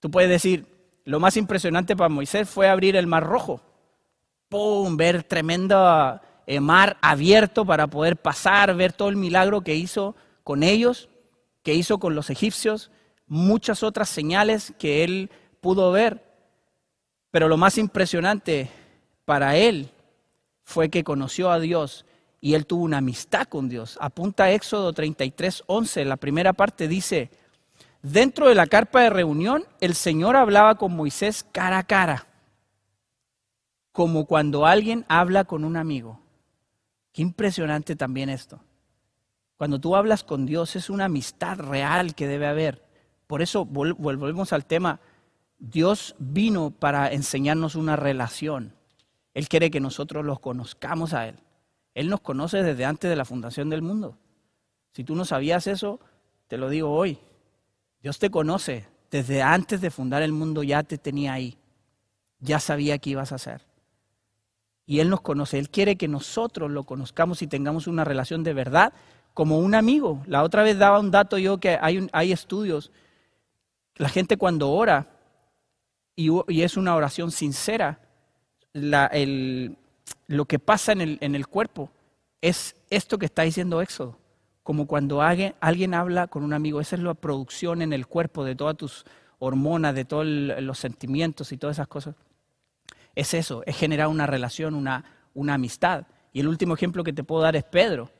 Tú 0.00 0.10
puedes 0.10 0.30
decir, 0.30 0.66
lo 1.04 1.20
más 1.20 1.36
impresionante 1.36 1.94
para 1.94 2.08
Moisés 2.08 2.48
fue 2.48 2.68
abrir 2.68 2.96
el 2.96 3.06
mar 3.06 3.22
rojo. 3.22 3.60
¡Pum! 4.48 4.96
Ver 4.96 5.22
tremendo 5.22 6.20
eh, 6.46 6.60
mar 6.60 6.96
abierto 7.00 7.64
para 7.64 7.86
poder 7.86 8.16
pasar, 8.16 8.74
ver 8.74 8.92
todo 8.92 9.08
el 9.08 9.16
milagro 9.16 9.62
que 9.62 9.74
hizo 9.74 10.14
con 10.42 10.62
ellos 10.62 11.08
que 11.64 11.74
hizo 11.74 11.98
con 11.98 12.14
los 12.14 12.30
egipcios, 12.30 12.92
muchas 13.26 13.82
otras 13.82 14.08
señales 14.08 14.74
que 14.78 15.02
él 15.02 15.30
pudo 15.60 15.90
ver. 15.90 16.22
Pero 17.32 17.48
lo 17.48 17.56
más 17.56 17.78
impresionante 17.78 18.70
para 19.24 19.56
él 19.56 19.90
fue 20.62 20.90
que 20.90 21.02
conoció 21.02 21.50
a 21.50 21.58
Dios 21.58 22.04
y 22.40 22.54
él 22.54 22.66
tuvo 22.66 22.84
una 22.84 22.98
amistad 22.98 23.46
con 23.46 23.68
Dios. 23.68 23.96
Apunta 24.00 24.44
a 24.44 24.52
Éxodo 24.52 24.92
33, 24.92 25.64
11, 25.66 26.04
la 26.04 26.18
primera 26.18 26.52
parte 26.52 26.86
dice, 26.86 27.30
dentro 28.02 28.48
de 28.48 28.54
la 28.54 28.66
carpa 28.66 29.00
de 29.00 29.10
reunión 29.10 29.64
el 29.80 29.94
Señor 29.94 30.36
hablaba 30.36 30.76
con 30.76 30.94
Moisés 30.94 31.46
cara 31.50 31.78
a 31.78 31.84
cara, 31.84 32.26
como 33.90 34.26
cuando 34.26 34.66
alguien 34.66 35.06
habla 35.08 35.44
con 35.44 35.64
un 35.64 35.78
amigo. 35.78 36.23
Qué 37.14 37.22
impresionante 37.22 37.94
también 37.94 38.28
esto. 38.28 38.60
Cuando 39.56 39.80
tú 39.80 39.94
hablas 39.94 40.24
con 40.24 40.46
Dios 40.46 40.74
es 40.74 40.90
una 40.90 41.04
amistad 41.04 41.58
real 41.58 42.16
que 42.16 42.26
debe 42.26 42.48
haber. 42.48 42.82
Por 43.28 43.40
eso 43.40 43.64
volvemos 43.64 44.52
al 44.52 44.66
tema. 44.66 44.98
Dios 45.60 46.16
vino 46.18 46.72
para 46.72 47.12
enseñarnos 47.12 47.76
una 47.76 47.94
relación. 47.94 48.74
Él 49.32 49.48
quiere 49.48 49.70
que 49.70 49.78
nosotros 49.78 50.24
los 50.24 50.40
conozcamos 50.40 51.14
a 51.14 51.28
Él. 51.28 51.36
Él 51.94 52.10
nos 52.10 52.20
conoce 52.20 52.64
desde 52.64 52.84
antes 52.84 53.08
de 53.08 53.16
la 53.16 53.24
fundación 53.24 53.70
del 53.70 53.80
mundo. 53.80 54.18
Si 54.90 55.04
tú 55.04 55.14
no 55.14 55.24
sabías 55.24 55.68
eso, 55.68 56.00
te 56.48 56.58
lo 56.58 56.68
digo 56.68 56.90
hoy. 56.90 57.20
Dios 58.02 58.18
te 58.18 58.28
conoce. 58.28 58.88
Desde 59.12 59.40
antes 59.40 59.80
de 59.80 59.92
fundar 59.92 60.22
el 60.22 60.32
mundo 60.32 60.64
ya 60.64 60.82
te 60.82 60.98
tenía 60.98 61.34
ahí. 61.34 61.58
Ya 62.40 62.58
sabía 62.58 62.98
qué 62.98 63.10
ibas 63.10 63.30
a 63.30 63.36
hacer. 63.36 63.62
Y 64.86 65.00
Él 65.00 65.10
nos 65.10 65.20
conoce. 65.20 65.58
Él 65.58 65.70
quiere 65.70 65.96
que 65.96 66.08
nosotros 66.08 66.70
lo 66.70 66.84
conozcamos 66.84 67.42
y 67.42 67.46
tengamos 67.46 67.86
una 67.86 68.04
relación 68.04 68.44
de 68.44 68.52
verdad 68.52 68.92
como 69.32 69.58
un 69.58 69.74
amigo. 69.74 70.22
La 70.26 70.42
otra 70.42 70.62
vez 70.62 70.78
daba 70.78 71.00
un 71.00 71.10
dato 71.10 71.38
yo 71.38 71.58
que 71.58 71.78
hay, 71.80 72.06
hay 72.12 72.32
estudios. 72.32 72.90
La 73.96 74.08
gente 74.08 74.36
cuando 74.36 74.70
ora 74.70 75.08
y, 76.16 76.62
es 76.62 76.76
una 76.76 76.94
oración 76.94 77.30
sincera, 77.30 77.98
lo 78.72 80.44
que 80.46 80.58
pasa 80.58 80.92
en 80.92 81.00
el, 81.00 81.18
en 81.20 81.34
el, 81.34 81.46
cuerpo 81.46 81.90
es 82.40 82.76
esto 82.90 83.18
que 83.18 83.26
está 83.26 83.42
diciendo 83.42 83.82
Éxodo. 83.82 84.18
Como 84.62 84.86
cuando 84.86 85.20
alguien, 85.20 85.94
habla 85.94 86.26
con 86.28 86.42
un 86.42 86.52
amigo, 86.52 86.80
esa 86.80 86.96
es 86.96 87.02
la 87.02 87.14
producción 87.14 87.82
en 87.82 87.92
el 87.92 88.06
cuerpo 88.06 88.44
de 88.44 88.54
todas 88.54 88.76
tus 88.76 89.04
hormonas, 89.38 89.94
de 89.94 90.04
todos 90.04 90.24
los 90.26 90.78
sentimientos 90.78 91.52
y 91.52 91.58
todas 91.58 91.76
esas 91.76 91.88
cosas. 91.88 92.14
Es 93.14 93.34
eso, 93.34 93.62
es 93.66 93.76
generar 93.76 94.08
una 94.08 94.26
relación, 94.26 94.74
una, 94.74 95.04
una 95.34 95.54
amistad. 95.54 96.06
Y 96.32 96.40
el 96.40 96.48
último 96.48 96.74
ejemplo 96.74 97.04
que 97.04 97.12
te 97.12 97.24
puedo 97.24 97.42
dar 97.42 97.56
es 97.56 97.64
Pedro. 97.64 98.10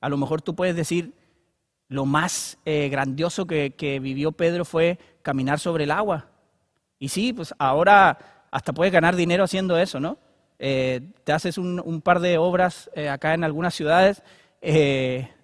A 0.00 0.08
lo 0.08 0.16
mejor 0.16 0.42
tú 0.42 0.54
puedes 0.54 0.76
decir, 0.76 1.14
lo 1.88 2.06
más 2.06 2.58
eh, 2.64 2.88
grandioso 2.88 3.46
que, 3.46 3.98
vivió 4.02 4.32
Pedro 4.32 4.64
fue 4.64 4.98
caminar 5.22 5.58
sobre 5.58 5.84
el 5.84 5.90
agua. 5.90 6.26
Y 6.98 7.08
sí, 7.08 7.32
pues 7.32 7.54
ahora 7.58 8.46
hasta 8.50 8.72
puedes 8.72 8.92
ganar 8.92 9.16
dinero 9.16 9.44
haciendo 9.44 9.76
eso, 9.78 10.00
¿no? 10.00 10.18
Eh, 10.58 11.00
te 11.24 11.32
haces 11.32 11.58
un, 11.58 12.00
par 12.02 12.20
de 12.20 12.38
obras 12.38 12.90
eh, 12.94 13.08
acá 13.08 13.34
en 13.34 13.44
algunas 13.44 13.74
ciudades, 13.74 14.22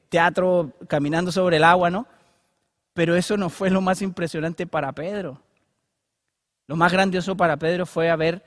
teatro 0.09 0.73
caminando 0.89 1.31
sobre 1.31 1.59
el 1.59 1.65
agua, 1.65 1.91
¿no? 1.91 2.07
Pero 2.95 3.17
eso 3.17 3.37
no 3.37 3.51
fue 3.51 3.71
lo 3.71 3.81
más 3.81 4.03
impresionante 4.03 4.67
para 4.67 4.93
Pedro. 4.93 5.41
Lo 6.67 6.77
más 6.77 6.93
grandioso 6.93 7.37
para 7.37 7.57
Pedro 7.57 7.87
fue 7.87 8.11
haber 8.11 8.43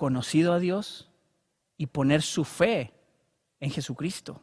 conocido 0.00 0.54
a 0.54 0.58
Dios 0.58 1.10
y 1.76 1.88
poner 1.88 2.22
su 2.22 2.46
fe 2.46 2.94
en 3.60 3.70
Jesucristo. 3.70 4.40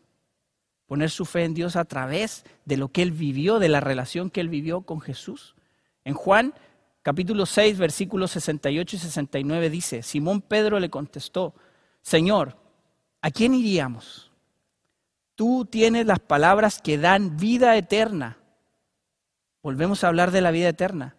Poner 0.86 1.10
su 1.10 1.26
fe 1.26 1.46
en 1.46 1.56
Dios 1.56 1.76
a 1.76 1.86
través 1.86 2.46
de 2.65 2.78
lo 2.78 2.89
que 2.89 3.02
él 3.02 3.12
vivió, 3.12 3.58
de 3.58 3.67
la 3.67 3.80
relación 3.80 4.30
que 4.30 4.39
él 4.39 4.50
vivió 4.50 4.82
con 4.82 5.02
Jesús. 5.02 5.56
En 6.04 6.13
Juan 6.13 6.54
capítulo 7.02 7.48
6, 7.48 7.80
versículos 7.80 8.30
68 8.30 8.98
y 8.98 9.00
69 9.00 9.72
dice, 9.72 10.04
Simón 10.04 10.41
Pedro 10.41 10.80
le 10.80 10.91
contestó, 10.91 11.56
Señor, 12.04 12.56
¿a 13.24 13.32
quién 13.32 13.56
iríamos? 13.56 14.32
Tú 15.34 15.65
tienes 15.65 16.06
las 16.06 16.20
palabras 16.20 16.80
que 16.80 17.00
dan 17.00 17.36
vida 17.36 17.76
eterna. 17.78 18.38
Volvemos 19.63 20.04
a 20.04 20.10
hablar 20.10 20.30
de 20.30 20.41
la 20.41 20.52
vida 20.52 20.70
eterna. 20.70 21.15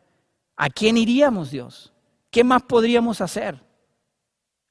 ¿A 0.55 0.71
quién 0.71 0.97
iríamos, 0.97 1.51
Dios? 1.51 1.93
¿Qué 2.31 2.45
más 2.45 2.63
podríamos 2.63 3.21
hacer? 3.21 3.67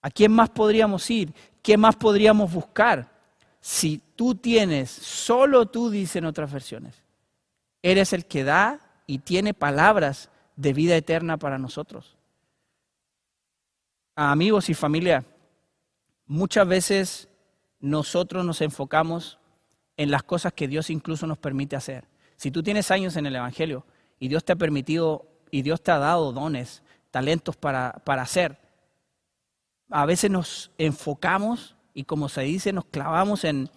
¿A 0.07 0.09
quién 0.09 0.31
más 0.31 0.49
podríamos 0.49 1.09
ir? 1.11 1.33
¿Qué 1.61 1.75
más 1.75 1.97
podríamos 1.97 2.53
buscar? 2.53 3.11
Si 3.59 4.01
tú 4.15 4.35
tienes, 4.35 4.89
solo 4.89 5.65
tú 5.65 5.89
dicen 5.89 6.23
otras 6.23 6.49
versiones, 6.49 7.03
eres 7.81 8.13
el 8.13 8.25
que 8.25 8.45
da 8.45 8.79
y 9.05 9.17
tiene 9.17 9.53
palabras 9.53 10.29
de 10.55 10.71
vida 10.71 10.95
eterna 10.95 11.35
para 11.35 11.57
nosotros. 11.57 12.15
amigos 14.15 14.69
y 14.69 14.73
familia, 14.73 15.25
muchas 16.25 16.65
veces 16.65 17.27
nosotros 17.81 18.45
nos 18.45 18.61
enfocamos 18.61 19.39
en 19.97 20.09
las 20.09 20.23
cosas 20.23 20.53
que 20.53 20.69
Dios 20.69 20.89
incluso 20.89 21.27
nos 21.27 21.37
permite 21.37 21.75
hacer. 21.75 22.05
Si 22.37 22.49
tú 22.49 22.63
tienes 22.63 22.91
años 22.91 23.17
en 23.17 23.25
el 23.25 23.35
Evangelio 23.35 23.85
y 24.21 24.29
Dios 24.29 24.45
te 24.45 24.53
ha 24.53 24.55
permitido 24.55 25.27
y 25.51 25.63
Dios 25.63 25.83
te 25.83 25.91
ha 25.91 25.97
dado 25.97 26.31
dones, 26.31 26.81
talentos 27.11 27.57
para, 27.57 27.91
para 28.05 28.21
hacer, 28.21 28.57
a 29.89 30.05
veces 30.05 30.29
nos 30.31 30.71
enfocamos 30.77 31.75
y 31.93 32.03
como 32.03 32.29
se 32.29 32.41
dice, 32.41 32.73
nos 32.73 32.85
clavamos 32.85 33.43
en, 33.43 33.69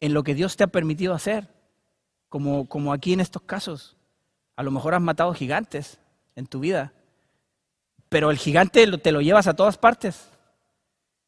en 0.00 0.14
lo 0.14 0.22
que 0.22 0.34
Dios 0.34 0.56
te 0.56 0.64
ha 0.64 0.68
permitido 0.68 1.14
hacer, 1.14 1.48
como, 2.28 2.68
como 2.68 2.92
aquí 2.92 3.12
en 3.12 3.20
estos 3.20 3.42
casos. 3.42 3.96
A 4.56 4.62
lo 4.62 4.70
mejor 4.70 4.94
has 4.94 5.00
matado 5.00 5.34
gigantes 5.34 5.98
en 6.36 6.46
tu 6.46 6.60
vida, 6.60 6.92
pero 8.08 8.30
el 8.30 8.38
gigante 8.38 8.86
te 8.98 9.12
lo 9.12 9.20
llevas 9.20 9.46
a 9.46 9.54
todas 9.54 9.78
partes. 9.78 10.30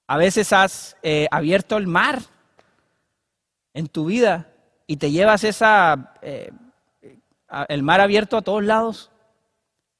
A 0.06 0.16
veces 0.16 0.52
has 0.52 0.96
eh, 1.02 1.26
abierto 1.30 1.76
el 1.76 1.86
mar 1.86 2.20
en 3.74 3.88
tu 3.88 4.04
vida 4.06 4.52
y 4.86 4.98
te 4.98 5.10
llevas 5.10 5.44
esa, 5.44 6.14
eh, 6.22 6.50
el 7.68 7.82
mar 7.82 8.00
abierto 8.00 8.36
a 8.36 8.42
todos 8.42 8.62
lados 8.62 9.10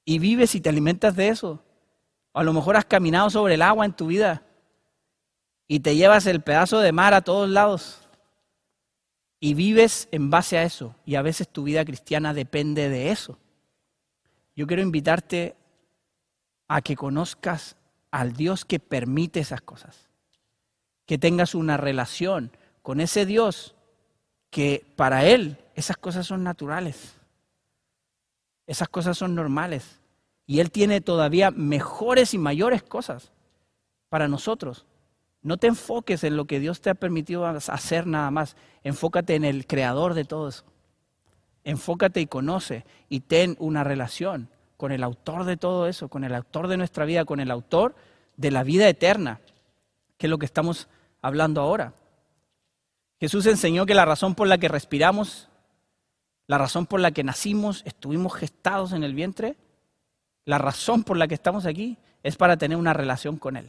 y 0.05 0.19
vives 0.19 0.55
y 0.55 0.61
te 0.61 0.69
alimentas 0.69 1.17
de 1.17 1.29
eso. 1.29 1.63
O 2.33 2.41
a 2.41 2.43
lo 2.43 2.53
mejor 2.53 2.77
has 2.77 2.85
caminado 2.85 3.31
sobre 3.31 3.55
el 3.55 3.63
agua 3.63 3.85
en 3.85 3.93
tu 3.93 4.07
vida 4.07 4.43
y 5.69 5.81
te 5.81 5.97
llevas 5.97 6.27
el 6.27 6.43
pedazo 6.43 6.81
de 6.81 6.93
mar 6.93 7.15
a 7.15 7.23
todos 7.23 7.49
lados 7.49 8.03
y 9.41 9.55
vives 9.55 10.09
en 10.13 10.31
base 10.31 10.59
a 10.59 10.63
eso. 10.63 10.95
Y 11.05 11.15
a 11.15 11.23
veces 11.23 11.49
tu 11.49 11.65
vida 11.65 11.85
cristiana 11.85 12.35
depende 12.35 12.89
de 12.89 13.11
eso. 13.11 13.39
Yo 14.55 14.67
quiero 14.67 14.83
invitarte 14.83 15.57
a 16.69 16.81
que 16.81 16.95
conozcas 16.95 17.77
al 18.11 18.35
Dios 18.35 18.65
que 18.65 18.79
permite 18.79 19.41
esas 19.41 19.61
cosas. 19.61 20.11
Que 21.07 21.19
tengas 21.19 21.55
una 21.55 21.77
relación 21.77 22.57
con 22.83 23.01
ese 23.01 23.27
Dios 23.27 23.75
que 24.51 24.85
para 24.97 25.25
Él 25.25 25.59
esas 25.75 25.97
cosas 25.97 26.27
son 26.27 26.45
naturales. 26.45 27.15
Esas 28.67 28.89
cosas 28.89 29.19
son 29.19 29.35
normales. 29.35 30.02
Y 30.53 30.61
Él 30.61 30.71
tiene 30.71 31.01
todavía 31.01 31.51
mejores 31.51 32.35
y 32.35 32.39
mayores 32.39 32.83
cosas 32.83 33.33
para 34.11 34.29
nosotros. 34.29 34.85
No 35.41 35.57
te 35.57 35.67
enfoques 35.67 36.25
en 36.25 36.37
lo 36.37 36.45
que 36.45 36.61
Dios 36.61 36.83
te 36.83 36.91
ha 36.91 36.95
permitido 36.95 37.47
hacer 37.47 38.07
nada 38.07 38.31
más. 38.31 38.55
Enfócate 38.85 39.35
en 39.35 39.47
el 39.47 39.67
creador 39.67 40.13
de 40.13 40.27
todo 40.27 40.49
eso. 40.49 40.65
Enfócate 41.65 42.21
y 42.21 42.27
conoce 42.27 42.85
y 43.09 43.21
ten 43.21 43.57
una 43.61 43.83
relación 43.83 44.51
con 44.77 44.93
el 44.93 45.03
autor 45.05 45.45
de 45.45 45.57
todo 45.57 45.87
eso, 45.87 46.09
con 46.09 46.23
el 46.23 46.35
autor 46.35 46.69
de 46.69 46.77
nuestra 46.77 47.07
vida, 47.07 47.25
con 47.25 47.41
el 47.41 47.51
autor 47.51 47.95
de 48.37 48.51
la 48.51 48.63
vida 48.63 48.87
eterna, 48.87 49.41
que 50.19 50.27
es 50.27 50.31
lo 50.31 50.37
que 50.37 50.45
estamos 50.45 50.87
hablando 51.23 51.63
ahora. 51.63 51.95
Jesús 53.19 53.47
enseñó 53.47 53.87
que 53.87 53.95
la 53.95 54.05
razón 54.05 54.35
por 54.35 54.49
la 54.49 54.59
que 54.59 54.69
respiramos, 54.69 55.49
la 56.47 56.59
razón 56.59 56.85
por 56.85 57.01
la 57.01 57.13
que 57.13 57.25
nacimos, 57.25 57.81
estuvimos 57.87 58.35
gestados 58.35 58.93
en 58.93 59.03
el 59.03 59.15
vientre, 59.15 59.57
la 60.45 60.59
razón 60.59 61.05
por 61.05 61.17
la 61.17 61.29
que 61.29 61.35
estamos 61.35 61.67
aquí 61.67 61.99
es 62.23 62.37
para 62.37 62.57
tener 62.57 62.77
una 62.77 62.93
relación 62.93 63.37
con 63.37 63.57
Él 63.57 63.69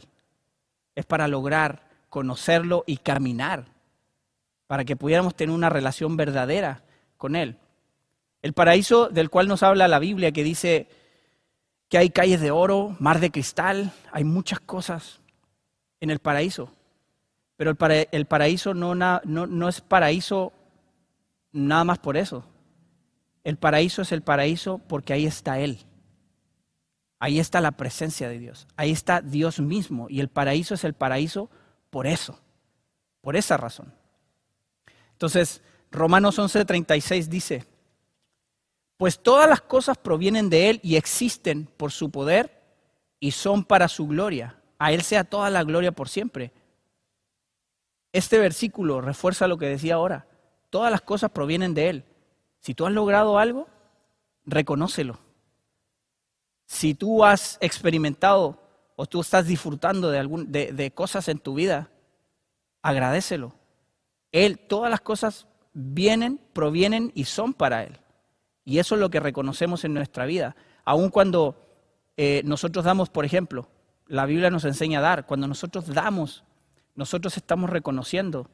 es 0.94 1.04
para 1.04 1.28
lograr 1.28 1.82
conocerlo 2.08 2.84
y 2.86 2.98
caminar, 2.98 3.64
para 4.66 4.84
que 4.84 4.96
pudiéramos 4.96 5.34
tener 5.34 5.54
una 5.54 5.68
relación 5.68 6.16
verdadera 6.16 6.82
con 7.16 7.36
Él. 7.36 7.56
El 8.42 8.52
paraíso 8.52 9.08
del 9.08 9.30
cual 9.30 9.48
nos 9.48 9.62
habla 9.62 9.88
la 9.88 9.98
Biblia, 9.98 10.32
que 10.32 10.44
dice 10.44 10.88
que 11.88 11.98
hay 11.98 12.10
calles 12.10 12.40
de 12.40 12.50
oro, 12.50 12.96
mar 13.00 13.20
de 13.20 13.30
cristal, 13.30 13.92
hay 14.12 14.24
muchas 14.24 14.60
cosas 14.60 15.20
en 16.00 16.10
el 16.10 16.18
paraíso. 16.18 16.70
Pero 17.56 17.70
el, 17.70 18.26
paraíso 18.26 18.74
no, 18.74 19.68
es 19.68 19.80
paraíso 19.80 20.52
nada 21.52 21.84
más 21.84 21.98
por 21.98 22.16
eso. 22.16 22.44
El 23.44 23.56
paraíso 23.56 24.02
es 24.02 24.12
el 24.12 24.22
paraíso 24.22 24.78
porque 24.78 25.12
ahí 25.12 25.26
está 25.26 25.60
Él. 25.60 25.78
Ahí 27.18 27.38
está 27.38 27.60
la 27.60 27.72
presencia 27.72 28.28
de 28.28 28.38
Dios. 28.38 28.66
Ahí 28.76 28.90
está 28.90 29.20
Dios 29.20 29.60
mismo. 29.60 30.08
Y 30.10 30.20
el 30.20 30.28
paraíso 30.28 30.74
es 30.74 30.84
el 30.84 30.94
paraíso 30.94 31.50
por 31.90 32.06
eso, 32.06 32.38
por 33.20 33.36
esa 33.36 33.56
razón. 33.56 33.94
Entonces, 35.12 35.62
Romanos 35.90 36.38
11:36 36.38 37.28
dice, 37.28 37.66
pues 38.96 39.20
todas 39.20 39.48
las 39.48 39.60
cosas 39.60 39.96
provienen 39.96 40.50
de 40.50 40.70
Él 40.70 40.80
y 40.82 40.96
existen 40.96 41.66
por 41.76 41.92
su 41.92 42.10
poder 42.10 42.62
y 43.20 43.30
son 43.30 43.64
para 43.64 43.88
su 43.88 44.06
gloria. 44.06 44.60
A 44.78 44.92
Él 44.92 45.02
sea 45.02 45.24
toda 45.24 45.50
la 45.50 45.64
gloria 45.64 45.92
por 45.92 46.08
siempre. 46.08 46.52
Este 48.12 48.38
versículo 48.38 49.00
refuerza 49.00 49.48
lo 49.48 49.58
que 49.58 49.66
decía 49.66 49.94
ahora. 49.94 50.26
Todas 50.70 50.90
las 50.90 51.00
cosas 51.00 51.30
provienen 51.30 51.74
de 51.74 51.88
Él. 51.88 52.04
Si 52.60 52.74
tú 52.74 52.86
has 52.86 52.92
logrado 52.92 53.38
algo, 53.38 53.68
reconócelo. 54.44 55.18
Si 56.66 56.94
tú 56.94 57.24
has 57.24 57.58
experimentado 57.60 58.60
o 58.96 59.06
tú 59.06 59.20
estás 59.20 59.46
disfrutando 59.46 60.10
de, 60.10 60.18
algún, 60.18 60.50
de, 60.50 60.90
cosas 60.92 61.28
en 61.28 61.38
tu 61.38 61.54
vida, 61.54 61.90
agradecelo. 62.82 63.54
Él, 64.32 64.58
todas 64.58 64.90
las 64.90 65.00
cosas 65.00 65.46
vienen, 65.72 66.40
provienen 66.52 67.12
y 67.14 67.24
son 67.24 67.54
para 67.54 67.84
Él. 67.84 67.98
Y 68.64 68.78
eso 68.78 68.94
es 68.94 69.00
lo 69.00 69.10
que 69.10 69.20
reconocemos 69.20 69.84
en 69.84 69.94
nuestra 69.94 70.26
vida. 70.26 70.56
Aun 70.84 71.10
cuando 71.10 71.56
eh, 72.16 72.42
nosotros 72.44 72.84
damos, 72.84 73.10
por 73.10 73.24
ejemplo, 73.24 73.68
la 74.06 74.26
Biblia 74.26 74.50
nos 74.50 74.64
enseña 74.64 75.00
a 75.00 75.02
dar, 75.02 75.26
cuando 75.26 75.48
nosotros 75.48 75.86
damos, 75.86 76.44
nosotros 76.94 77.36
estamos 77.36 77.70
reconociendo 77.70 78.48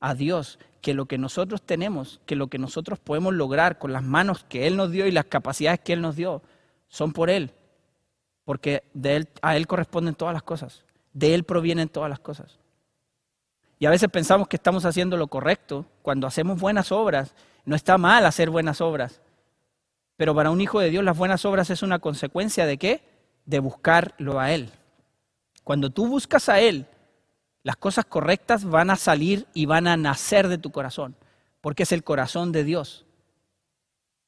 a 0.00 0.14
Dios 0.14 0.58
que 0.80 0.94
lo 0.94 1.06
que 1.06 1.18
nosotros 1.18 1.62
tenemos, 1.62 2.20
que 2.26 2.36
lo 2.36 2.48
que 2.48 2.58
nosotros 2.58 2.98
podemos 2.98 3.34
lograr 3.34 3.78
con 3.78 3.92
las 3.92 4.02
manos 4.02 4.44
que 4.48 4.66
Él 4.66 4.76
nos 4.76 4.90
dio 4.90 5.06
y 5.06 5.12
las 5.12 5.26
capacidades 5.26 5.80
que 5.80 5.94
Él 5.94 6.02
nos 6.02 6.16
dio, 6.16 6.42
son 6.94 7.12
por 7.12 7.28
Él, 7.28 7.50
porque 8.44 8.84
a 9.42 9.56
Él 9.56 9.66
corresponden 9.66 10.14
todas 10.14 10.32
las 10.32 10.44
cosas, 10.44 10.84
de 11.12 11.34
Él 11.34 11.42
provienen 11.42 11.88
todas 11.88 12.08
las 12.08 12.20
cosas. 12.20 12.60
Y 13.80 13.86
a 13.86 13.90
veces 13.90 14.08
pensamos 14.08 14.46
que 14.46 14.54
estamos 14.54 14.84
haciendo 14.84 15.16
lo 15.16 15.26
correcto 15.26 15.86
cuando 16.02 16.28
hacemos 16.28 16.60
buenas 16.60 16.92
obras. 16.92 17.34
No 17.64 17.74
está 17.74 17.98
mal 17.98 18.24
hacer 18.24 18.48
buenas 18.48 18.80
obras, 18.80 19.20
pero 20.16 20.36
para 20.36 20.52
un 20.52 20.60
hijo 20.60 20.78
de 20.78 20.90
Dios 20.90 21.02
las 21.02 21.18
buenas 21.18 21.44
obras 21.44 21.68
es 21.68 21.82
una 21.82 21.98
consecuencia 21.98 22.64
de 22.64 22.78
qué? 22.78 23.02
De 23.44 23.58
buscarlo 23.58 24.38
a 24.38 24.52
Él. 24.52 24.70
Cuando 25.64 25.90
tú 25.90 26.06
buscas 26.06 26.48
a 26.48 26.60
Él, 26.60 26.86
las 27.64 27.74
cosas 27.74 28.04
correctas 28.04 28.64
van 28.64 28.90
a 28.90 28.96
salir 28.96 29.48
y 29.52 29.66
van 29.66 29.88
a 29.88 29.96
nacer 29.96 30.46
de 30.46 30.58
tu 30.58 30.70
corazón, 30.70 31.16
porque 31.60 31.82
es 31.82 31.90
el 31.90 32.04
corazón 32.04 32.52
de 32.52 32.62
Dios. 32.62 33.04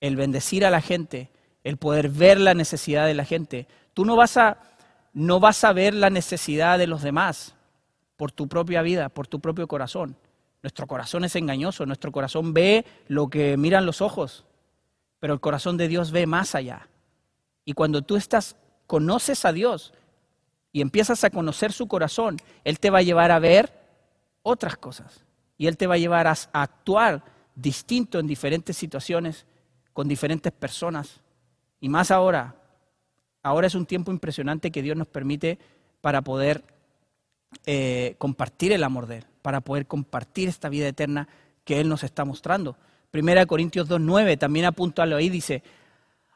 El 0.01 0.17
bendecir 0.17 0.67
a 0.67 0.71
la 0.71 0.81
gente, 0.81 1.31
el 1.67 1.79
poder 1.79 2.11
ver 2.11 2.39
la 2.39 2.55
necesidad 2.55 3.09
de 3.09 3.15
la 3.15 3.25
gente. 3.25 3.67
Tú 3.93 4.05
no 4.05 4.15
vas 4.15 4.37
a, 4.37 4.59
no 5.13 5.41
vas 5.41 5.65
a 5.65 5.73
ver 5.73 5.95
la 5.95 6.11
necesidad 6.11 6.79
de 6.79 6.87
los 6.87 7.03
demás 7.03 7.57
por 8.17 8.31
tu 8.31 8.47
propia 8.47 8.83
vida, 8.83 9.09
por 9.09 9.27
tu 9.27 9.41
propio 9.41 9.67
corazón. 9.67 10.17
Nuestro 10.63 10.87
corazón 10.87 11.25
es 11.25 11.35
engañoso, 11.35 11.85
nuestro 11.85 12.13
corazón 12.13 12.55
ve 12.55 12.87
lo 13.09 13.29
que 13.29 13.57
miran 13.57 13.85
los 13.85 14.01
ojos, 14.01 14.45
pero 15.19 15.35
el 15.35 15.41
corazón 15.41 15.77
de 15.77 15.89
Dios 15.89 16.13
ve 16.13 16.25
más 16.25 16.55
allá. 16.55 16.87
Y 17.65 17.73
cuando 17.73 18.01
tú 18.01 18.15
estás, 18.15 18.55
conoces 18.87 19.45
a 19.45 19.53
Dios 19.53 19.93
y 20.71 20.83
empiezas 20.83 21.25
a 21.25 21.31
conocer 21.31 21.73
su 21.73 21.89
corazón, 21.89 22.37
Él 22.63 22.79
te 22.79 22.91
va 22.91 22.99
a 22.99 23.03
llevar 23.03 23.33
a 23.33 23.41
ver 23.41 23.73
otras 24.45 24.77
cosas. 24.77 25.25
Y 25.59 25.67
Él 25.67 25.77
te 25.77 25.89
va 25.89 25.95
a 25.95 25.99
llevar 25.99 26.29
a 26.29 26.37
actuar 26.53 27.25
distinto 27.57 28.21
en 28.21 28.29
diferentes 28.29 28.77
situaciones, 28.77 29.47
con 29.93 30.07
diferentes 30.07 30.53
personas. 30.53 31.26
Y 31.81 31.89
más 31.89 32.11
ahora, 32.11 32.57
ahora 33.43 33.67
es 33.67 33.75
un 33.75 33.87
tiempo 33.87 34.11
impresionante 34.11 34.71
que 34.71 34.83
Dios 34.83 34.97
nos 34.97 35.07
permite 35.07 35.59
para 36.01 36.23
poder 36.23 36.65
eh, 37.65 38.15
compartir 38.19 38.73
el 38.73 38.85
amor 38.85 39.07
de 39.07 39.19
Él, 39.19 39.25
para 39.43 39.61
poder 39.61 39.87
compartir 39.87 40.49
esta 40.49 40.69
vida 40.69 40.89
eterna 40.89 41.29
que 41.65 41.81
Él 41.81 41.89
nos 41.89 42.03
está 42.05 42.25
mostrando. 42.25 42.77
Primera 43.11 43.47
Corintios 43.47 43.89
2.9 43.89 44.39
también 44.39 44.67
apunta 44.67 45.03
a 45.03 45.07
lo 45.07 45.17
ahí, 45.17 45.29
dice, 45.29 45.63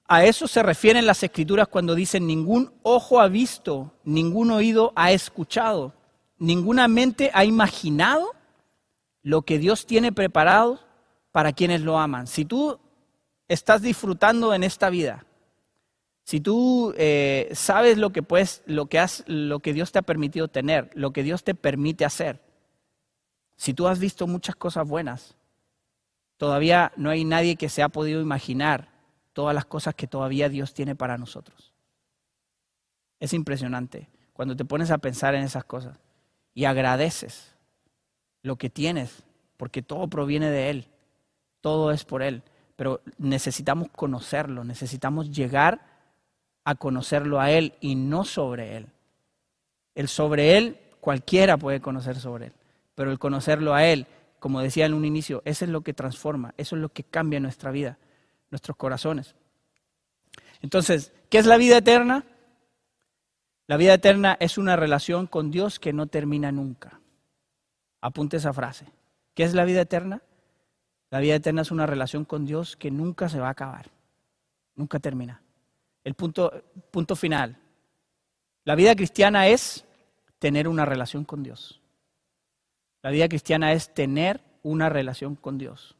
a 0.07 0.24
eso 0.24 0.48
se 0.48 0.62
refieren 0.62 1.07
las 1.07 1.22
escrituras 1.22 1.68
cuando 1.68 1.94
dicen, 1.94 2.26
ningún 2.26 2.72
ojo 2.83 3.20
ha 3.20 3.29
visto, 3.29 3.92
ningún 4.03 4.50
oído 4.50 4.92
ha 4.96 5.12
escuchado, 5.12 5.94
ninguna 6.38 6.88
mente 6.88 7.31
ha 7.33 7.44
imaginado 7.44 8.35
lo 9.22 9.42
que 9.42 9.59
Dios 9.59 9.87
tiene 9.87 10.11
preparado 10.11 10.81
para 11.31 11.53
quienes 11.53 11.83
lo 11.83 11.98
aman. 11.98 12.26
Si 12.26 12.44
tú 12.44 12.79
estás 13.46 13.83
disfrutando 13.83 14.53
en 14.53 14.64
esta 14.64 14.90
vida, 14.90 15.26
si 16.30 16.38
tú 16.38 16.94
eh, 16.96 17.50
sabes 17.54 17.98
lo 17.98 18.10
que, 18.10 18.22
puedes, 18.22 18.62
lo, 18.64 18.86
que 18.86 19.00
has, 19.00 19.24
lo 19.26 19.58
que 19.58 19.72
Dios 19.72 19.90
te 19.90 19.98
ha 19.98 20.02
permitido 20.02 20.46
tener, 20.46 20.88
lo 20.94 21.12
que 21.12 21.24
Dios 21.24 21.42
te 21.42 21.56
permite 21.56 22.04
hacer, 22.04 22.40
si 23.56 23.74
tú 23.74 23.88
has 23.88 23.98
visto 23.98 24.28
muchas 24.28 24.54
cosas 24.54 24.86
buenas, 24.86 25.34
todavía 26.36 26.92
no 26.94 27.10
hay 27.10 27.24
nadie 27.24 27.56
que 27.56 27.68
se 27.68 27.82
ha 27.82 27.88
podido 27.88 28.20
imaginar 28.20 28.90
todas 29.32 29.56
las 29.56 29.64
cosas 29.64 29.96
que 29.96 30.06
todavía 30.06 30.48
Dios 30.48 30.72
tiene 30.72 30.94
para 30.94 31.18
nosotros. 31.18 31.72
Es 33.18 33.32
impresionante 33.32 34.08
cuando 34.32 34.54
te 34.54 34.64
pones 34.64 34.92
a 34.92 34.98
pensar 34.98 35.34
en 35.34 35.42
esas 35.42 35.64
cosas 35.64 35.98
y 36.54 36.64
agradeces 36.64 37.56
lo 38.42 38.54
que 38.54 38.70
tienes, 38.70 39.24
porque 39.56 39.82
todo 39.82 40.06
proviene 40.06 40.48
de 40.48 40.70
Él, 40.70 40.86
todo 41.60 41.90
es 41.90 42.04
por 42.04 42.22
Él, 42.22 42.44
pero 42.76 43.00
necesitamos 43.18 43.88
conocerlo, 43.90 44.62
necesitamos 44.62 45.32
llegar 45.32 45.89
a 46.64 46.75
conocerlo 46.75 47.40
a 47.40 47.51
Él 47.51 47.75
y 47.81 47.94
no 47.94 48.25
sobre 48.25 48.77
Él. 48.77 48.87
El 49.94 50.09
sobre 50.09 50.57
Él, 50.57 50.79
cualquiera 51.01 51.57
puede 51.57 51.81
conocer 51.81 52.16
sobre 52.16 52.46
Él, 52.46 52.53
pero 52.94 53.11
el 53.11 53.18
conocerlo 53.18 53.75
a 53.75 53.85
Él, 53.85 54.07
como 54.38 54.61
decía 54.61 54.87
en 54.87 54.94
un 54.94 55.05
inicio, 55.05 55.42
eso 55.44 55.64
es 55.64 55.70
lo 55.70 55.83
que 55.83 55.94
transforma, 55.94 56.55
eso 56.57 56.77
es 56.77 56.83
lo 56.83 56.88
que 56.90 57.05
cambia 57.05 57.40
nuestra 57.40 57.70
vida 57.70 57.99
nuestros 58.51 58.77
corazones. 58.77 59.35
Entonces, 60.61 61.12
¿qué 61.31 61.38
es 61.38 61.46
la 61.46 61.57
vida 61.57 61.79
eterna? 61.79 62.25
La 63.66 63.77
vida 63.77 63.94
eterna 63.94 64.37
es 64.40 64.59
una 64.59 64.77
relación 64.77 65.27
con 65.27 65.51
Dios 65.51 65.79
que 65.79 65.92
no 65.92 66.07
termina 66.09 66.53
nunca. 66.53 67.01
Apunte 68.01 68.37
esa 68.37 68.53
frase. 68.53 68.87
¿Qué 69.35 69.44
es 69.44 69.55
la 69.55 69.64
vida 69.64 69.83
eterna? 69.83 70.23
La 71.11 71.20
vida 71.20 71.37
eterna 71.37 71.62
es 71.62 71.70
una 71.70 71.87
relación 71.87 72.25
con 72.25 72.44
Dios 72.44 72.77
que 72.77 72.90
nunca 72.90 73.29
se 73.29 73.40
va 73.40 73.49
a 73.49 73.53
acabar, 73.53 73.87
nunca 74.75 74.99
termina. 74.99 75.42
El 76.04 76.14
punto, 76.14 76.62
final. 77.16 77.58
La 78.64 78.74
vida 78.74 78.94
cristiana 78.94 79.48
es 79.48 79.84
tener 80.38 80.68
una 80.68 80.84
relación 80.84 81.24
con 81.24 81.42
Dios. 81.42 81.80
La 83.02 83.10
vida 83.10 83.28
cristiana 83.28 83.72
es 83.72 83.92
tener 83.92 84.40
una 84.62 84.88
relación 84.88 85.36
con 85.36 85.58
Dios. 85.58 85.96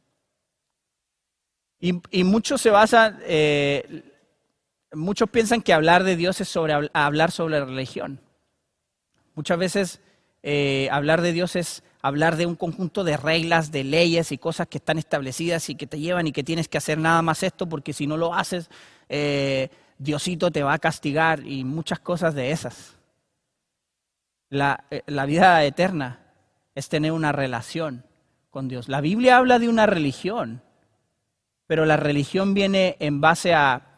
Y, 1.79 2.23
muchos 2.23 2.61
se 2.61 2.69
basan, 2.69 3.19
eh, 3.23 4.03
muchos 4.91 5.29
piensan 5.29 5.61
que 5.61 5.73
hablar 5.73 6.03
de 6.03 6.15
Dios 6.15 6.39
es 6.39 6.55
hablar 6.93 7.31
sobre 7.31 7.65
religión. 7.65 8.21
Muchas 9.33 9.57
veces 9.57 10.01
eh, 10.43 10.89
hablar 10.91 11.21
de 11.21 11.33
Dios 11.33 11.55
es 11.55 11.83
hablar 12.01 12.35
de 12.35 12.45
un 12.45 12.55
conjunto 12.55 13.03
de 13.03 13.17
reglas, 13.17 13.71
de 13.71 13.83
leyes 13.83 14.31
y 14.31 14.37
cosas 14.37 14.67
que 14.67 14.79
están 14.79 14.97
establecidas 14.97 15.69
y 15.69 15.75
que 15.75 15.87
te 15.87 15.99
llevan 15.99 16.27
y 16.27 16.31
que 16.31 16.43
tienes 16.43 16.67
que 16.67 16.77
hacer 16.77 16.97
nada 16.97 17.21
más 17.21 17.43
esto 17.43 17.67
porque 17.69 17.93
si 17.93 18.07
no 18.07 18.17
lo 18.17 18.33
haces, 18.33 18.69
eh, 19.07 19.69
Diosito 20.01 20.49
te 20.49 20.63
va 20.63 20.73
a 20.73 20.79
castigar 20.79 21.45
y 21.45 21.63
muchas 21.63 21.99
cosas 21.99 22.33
de 22.33 22.49
esas. 22.49 22.97
La, 24.49 24.85
la 25.05 25.25
vida 25.27 25.63
eterna 25.63 26.19
es 26.73 26.89
tener 26.89 27.11
una 27.11 27.31
relación 27.31 28.03
con 28.49 28.67
Dios. 28.67 28.89
La 28.89 28.99
Biblia 28.99 29.37
habla 29.37 29.59
de 29.59 29.69
una 29.69 29.85
religión, 29.85 30.63
pero 31.67 31.85
la 31.85 31.97
religión 31.97 32.55
viene 32.55 32.97
en 32.99 33.21
base 33.21 33.53
a 33.53 33.91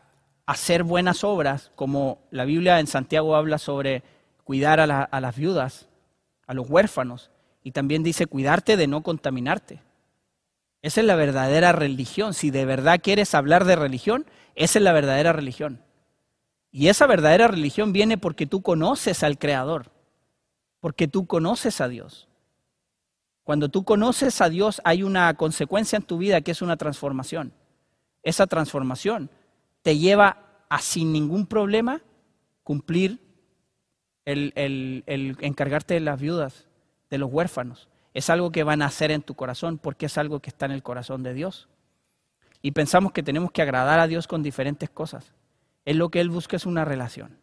hacer 0.45 0.83
buenas 0.83 1.23
obras, 1.23 1.71
como 1.75 2.19
la 2.31 2.43
Biblia 2.43 2.81
en 2.81 2.87
Santiago 2.87 3.37
habla 3.37 3.57
sobre 3.57 4.03
cuidar 4.43 4.81
a, 4.81 5.21
las 5.21 5.35
viudas, 5.37 5.87
a 6.47 6.53
los 6.53 6.69
huérfanos, 6.69 7.31
y 7.63 7.71
también 7.71 8.03
dice 8.03 8.27
cuidarte 8.27 8.75
de 8.75 8.87
no 8.87 9.03
contaminarte. 9.03 9.79
Esa 10.81 10.99
es 10.99 11.07
la 11.07 11.15
verdadera 11.15 11.71
religión. 11.71 12.33
Si 12.33 12.51
de 12.51 12.65
verdad 12.65 12.99
quieres 13.01 13.33
hablar 13.33 13.63
de 13.63 13.77
religión, 13.77 14.25
esa 14.55 14.79
es 14.79 14.83
la 14.83 14.91
verdadera 14.91 15.31
religión. 15.31 15.79
Y 16.73 16.89
esa 16.89 17.07
verdadera 17.07 17.47
religión 17.47 17.93
viene 17.93 18.17
porque 18.17 18.45
tú 18.45 18.61
conoces 18.61 19.23
al 19.23 19.37
Creador, 19.37 19.91
porque 20.81 21.07
tú 21.07 21.25
conoces 21.25 21.79
a 21.79 21.87
Dios. 21.87 22.27
Cuando 23.45 23.69
tú 23.69 23.85
conoces 23.85 24.41
a 24.41 24.49
Dios 24.49 24.81
hay 24.83 25.03
una 25.03 25.33
consecuencia 25.35 25.95
en 25.95 26.03
tu 26.03 26.17
vida 26.17 26.41
que 26.41 26.51
es 26.51 26.61
una 26.61 26.75
transformación 26.75 27.53
esa 28.23 28.47
transformación 28.47 29.29
te 29.81 29.97
lleva 29.97 30.37
a 30.69 30.79
sin 30.79 31.11
ningún 31.11 31.45
problema 31.45 32.01
cumplir 32.63 33.19
el, 34.25 35.03
encargarte 35.05 35.93
de 35.93 35.99
las 35.99 36.19
viudas, 36.19 36.67
de 37.09 37.17
los 37.17 37.31
huérfanos. 37.31 37.89
Es 38.13 38.29
algo 38.29 38.51
que 38.51 38.63
van 38.63 38.81
a 38.81 38.85
hacer 38.85 39.11
en 39.11 39.21
tu 39.21 39.35
corazón 39.35 39.77
porque 39.77 40.05
es 40.05 40.17
algo 40.17 40.39
que 40.39 40.49
está 40.49 40.65
en 40.65 40.71
el 40.71 40.81
corazón 40.81 41.21
de 41.21 41.33
Dios. 41.33 41.67
Y 42.61 42.71
pensamos 42.71 43.11
que 43.11 43.23
tenemos 43.23 43.51
que 43.51 43.61
agradar 43.61 43.99
a 43.99 44.07
Dios 44.07 44.25
con 44.27 44.41
diferentes 44.41 44.89
cosas. 44.89 45.33
Es 45.85 45.95
lo 45.95 46.09
que 46.09 46.21
Él 46.21 46.29
busca 46.29 46.55
es 46.55 46.65
una 46.65 46.85
relación. 46.85 47.37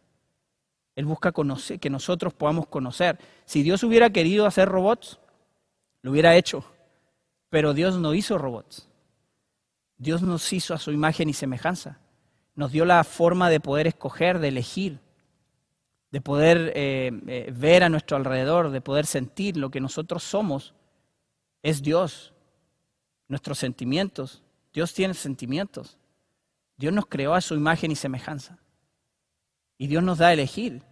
Él 0.97 1.07
busca 1.07 1.33
que 1.81 1.91
nosotros 1.91 2.35
podamos 2.35 2.67
conocer. 2.67 3.19
Si 3.45 3.63
Dios 3.63 3.83
hubiera 3.83 4.11
querido 4.11 4.47
hacer 4.47 4.69
robots, 4.69 5.19
lo 6.03 6.11
hubiera 6.11 6.37
hecho. 6.37 6.65
Pero 7.49 7.75
Dios 7.75 7.99
no 7.99 8.15
hizo 8.15 8.39
robots. 8.39 8.89
Dios 9.97 10.23
nos 10.23 10.53
hizo 10.53 10.75
a 10.75 10.79
su 10.79 10.93
imagen 10.93 11.29
y 11.29 11.33
semejanza. 11.33 11.99
Nos 12.55 12.73
dio 12.73 12.85
la 12.85 13.05
forma 13.05 13.51
de 13.51 13.61
poder 13.61 13.87
escoger, 13.87 14.39
de 14.39 14.49
elegir, 14.49 15.01
de 16.11 16.21
poder 16.21 16.73
eh, 16.75 17.13
eh, 17.27 17.53
ver 17.55 17.85
a 17.85 17.89
nuestro 17.89 18.17
alrededor, 18.17 18.71
de 18.71 18.81
poder 18.81 19.07
sentir 19.07 19.57
lo 19.57 19.71
que 19.71 19.81
nosotros 19.81 20.23
somos. 20.23 20.75
Es 21.63 21.83
Dios, 21.83 22.33
nuestros 23.29 23.59
sentimientos. 23.59 24.43
Dios 24.73 24.93
tiene 24.95 25.15
sentimientos. 25.15 25.99
Dios 26.81 26.93
nos 26.93 27.07
creó 27.07 27.35
a 27.35 27.41
su 27.41 27.55
imagen 27.55 27.93
y 27.93 27.97
semejanza. 27.97 28.59
Y 29.79 29.87
Dios 29.87 30.03
nos 30.03 30.19
da 30.19 30.29
a 30.29 30.33
elegir. 30.33 30.83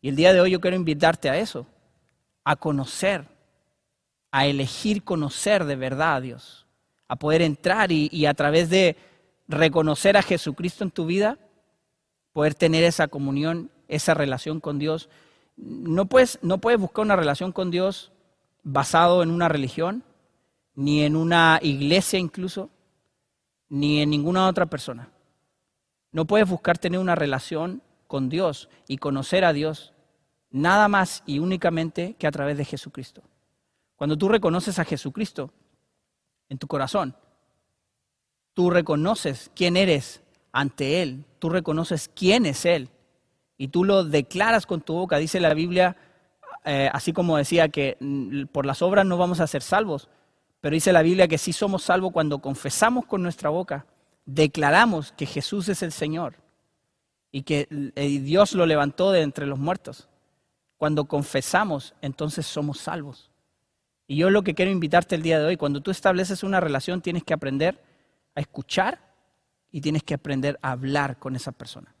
Y 0.00 0.08
el 0.08 0.16
día 0.16 0.32
de 0.32 0.40
hoy 0.40 0.50
yo 0.50 0.60
quiero 0.60 0.76
invitarte 0.76 1.30
a 1.30 1.38
eso, 1.38 1.66
a 2.44 2.56
conocer, 2.56 3.26
a 4.30 4.46
elegir 4.46 5.02
conocer 5.04 5.64
de 5.64 5.76
verdad 5.76 6.16
a 6.16 6.20
Dios 6.20 6.62
a 7.12 7.16
poder 7.16 7.42
entrar 7.42 7.92
y, 7.92 8.24
a 8.24 8.32
través 8.32 8.70
de 8.70 8.96
reconocer 9.46 10.16
a 10.16 10.22
Jesucristo 10.22 10.82
en 10.82 10.90
tu 10.90 11.04
vida, 11.04 11.36
poder 12.32 12.54
tener 12.54 12.84
esa 12.84 13.06
comunión, 13.06 13.70
esa 13.86 14.14
relación 14.14 14.60
con 14.60 14.78
Dios. 14.78 15.10
No 15.58 16.06
puedes, 16.06 16.38
no 16.40 16.56
puedes 16.56 16.80
buscar 16.80 17.04
una 17.04 17.14
relación 17.14 17.52
con 17.52 17.70
Dios 17.70 18.12
basado 18.62 19.22
en 19.22 19.30
una 19.30 19.50
religión, 19.50 20.04
ni 20.74 21.02
en 21.02 21.14
una 21.14 21.58
iglesia 21.60 22.18
incluso, 22.18 22.70
ni 23.68 24.00
en 24.00 24.08
ninguna 24.08 24.48
otra 24.48 24.64
persona. 24.64 25.11
No 26.12 26.26
puedes 26.26 26.48
buscar 26.48 26.78
tener 26.78 27.00
una 27.00 27.14
relación 27.14 27.82
con 28.06 28.28
Dios 28.28 28.68
y 28.86 28.98
conocer 28.98 29.44
a 29.44 29.52
Dios 29.52 29.92
nada 30.50 30.86
más 30.88 31.22
y 31.26 31.38
únicamente 31.38 32.14
que 32.18 32.26
a 32.26 32.30
través 32.30 32.56
de 32.58 32.64
Jesucristo. 32.64 33.22
Cuando 33.96 34.16
tú 34.16 34.28
reconoces 34.28 34.78
a 34.78 34.84
Jesucristo, 34.84 35.50
en 36.52 36.58
tu 36.58 36.66
corazón. 36.66 37.16
Tú 38.52 38.68
reconoces 38.68 39.50
quién 39.56 39.78
eres 39.78 40.22
ante 40.52 41.00
Él, 41.00 41.24
tú 41.38 41.48
reconoces 41.48 42.10
quién 42.14 42.44
es 42.44 42.66
Él 42.66 42.90
y 43.56 43.68
tú 43.68 43.84
lo 43.84 44.04
declaras 44.04 44.66
con 44.66 44.82
tu 44.82 44.92
boca. 44.92 45.16
Dice 45.16 45.40
la 45.40 45.54
Biblia, 45.54 45.96
eh, 46.66 46.90
así 46.92 47.14
como 47.14 47.38
decía 47.38 47.70
que 47.70 47.96
mm, 48.00 48.44
por 48.52 48.66
las 48.66 48.82
obras 48.82 49.06
no 49.06 49.16
vamos 49.16 49.40
a 49.40 49.46
ser 49.46 49.62
salvos, 49.62 50.10
pero 50.60 50.74
dice 50.74 50.92
la 50.92 51.00
Biblia 51.00 51.26
que 51.26 51.38
sí 51.38 51.54
somos 51.54 51.84
salvos 51.84 52.12
cuando 52.12 52.40
confesamos 52.40 53.06
con 53.06 53.22
nuestra 53.22 53.48
boca, 53.48 53.86
declaramos 54.24 55.12
que 55.12 55.26
Jesús 55.26 55.68
es 55.68 55.82
el 55.82 55.92
Señor 55.92 56.36
y 57.30 57.42
que 57.42 57.68
eh, 57.70 58.20
Dios 58.20 58.52
lo 58.52 58.66
levantó 58.66 59.10
de 59.10 59.22
entre 59.22 59.46
los 59.46 59.58
muertos. 59.58 60.08
Cuando 60.76 61.06
confesamos, 61.06 61.94
entonces 62.02 62.46
somos 62.46 62.78
salvos. 62.78 63.30
Y 64.06 64.16
yo 64.16 64.30
lo 64.30 64.42
que 64.42 64.54
quiero 64.54 64.70
invitarte 64.70 65.14
el 65.14 65.22
día 65.22 65.38
de 65.38 65.46
hoy, 65.46 65.56
cuando 65.56 65.80
tú 65.80 65.90
estableces 65.90 66.42
una 66.42 66.60
relación, 66.60 67.00
tienes 67.00 67.24
que 67.24 67.34
aprender 67.34 67.80
a 68.34 68.40
escuchar 68.40 69.00
y 69.70 69.80
tienes 69.80 70.02
que 70.02 70.14
aprender 70.14 70.58
a 70.60 70.72
hablar 70.72 71.18
con 71.18 71.36
esa 71.36 71.52
persona. 71.52 71.94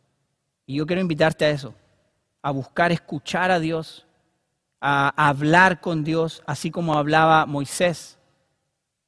Y 0.66 0.76
yo 0.76 0.86
quiero 0.86 1.00
invitarte 1.00 1.44
a 1.44 1.50
eso, 1.50 1.74
a 2.42 2.50
buscar 2.50 2.92
escuchar 2.92 3.50
a 3.50 3.60
Dios, 3.60 4.06
a 4.80 5.28
hablar 5.28 5.80
con 5.80 6.04
Dios, 6.04 6.42
así 6.44 6.70
como 6.70 6.94
hablaba 6.94 7.46
Moisés 7.46 8.18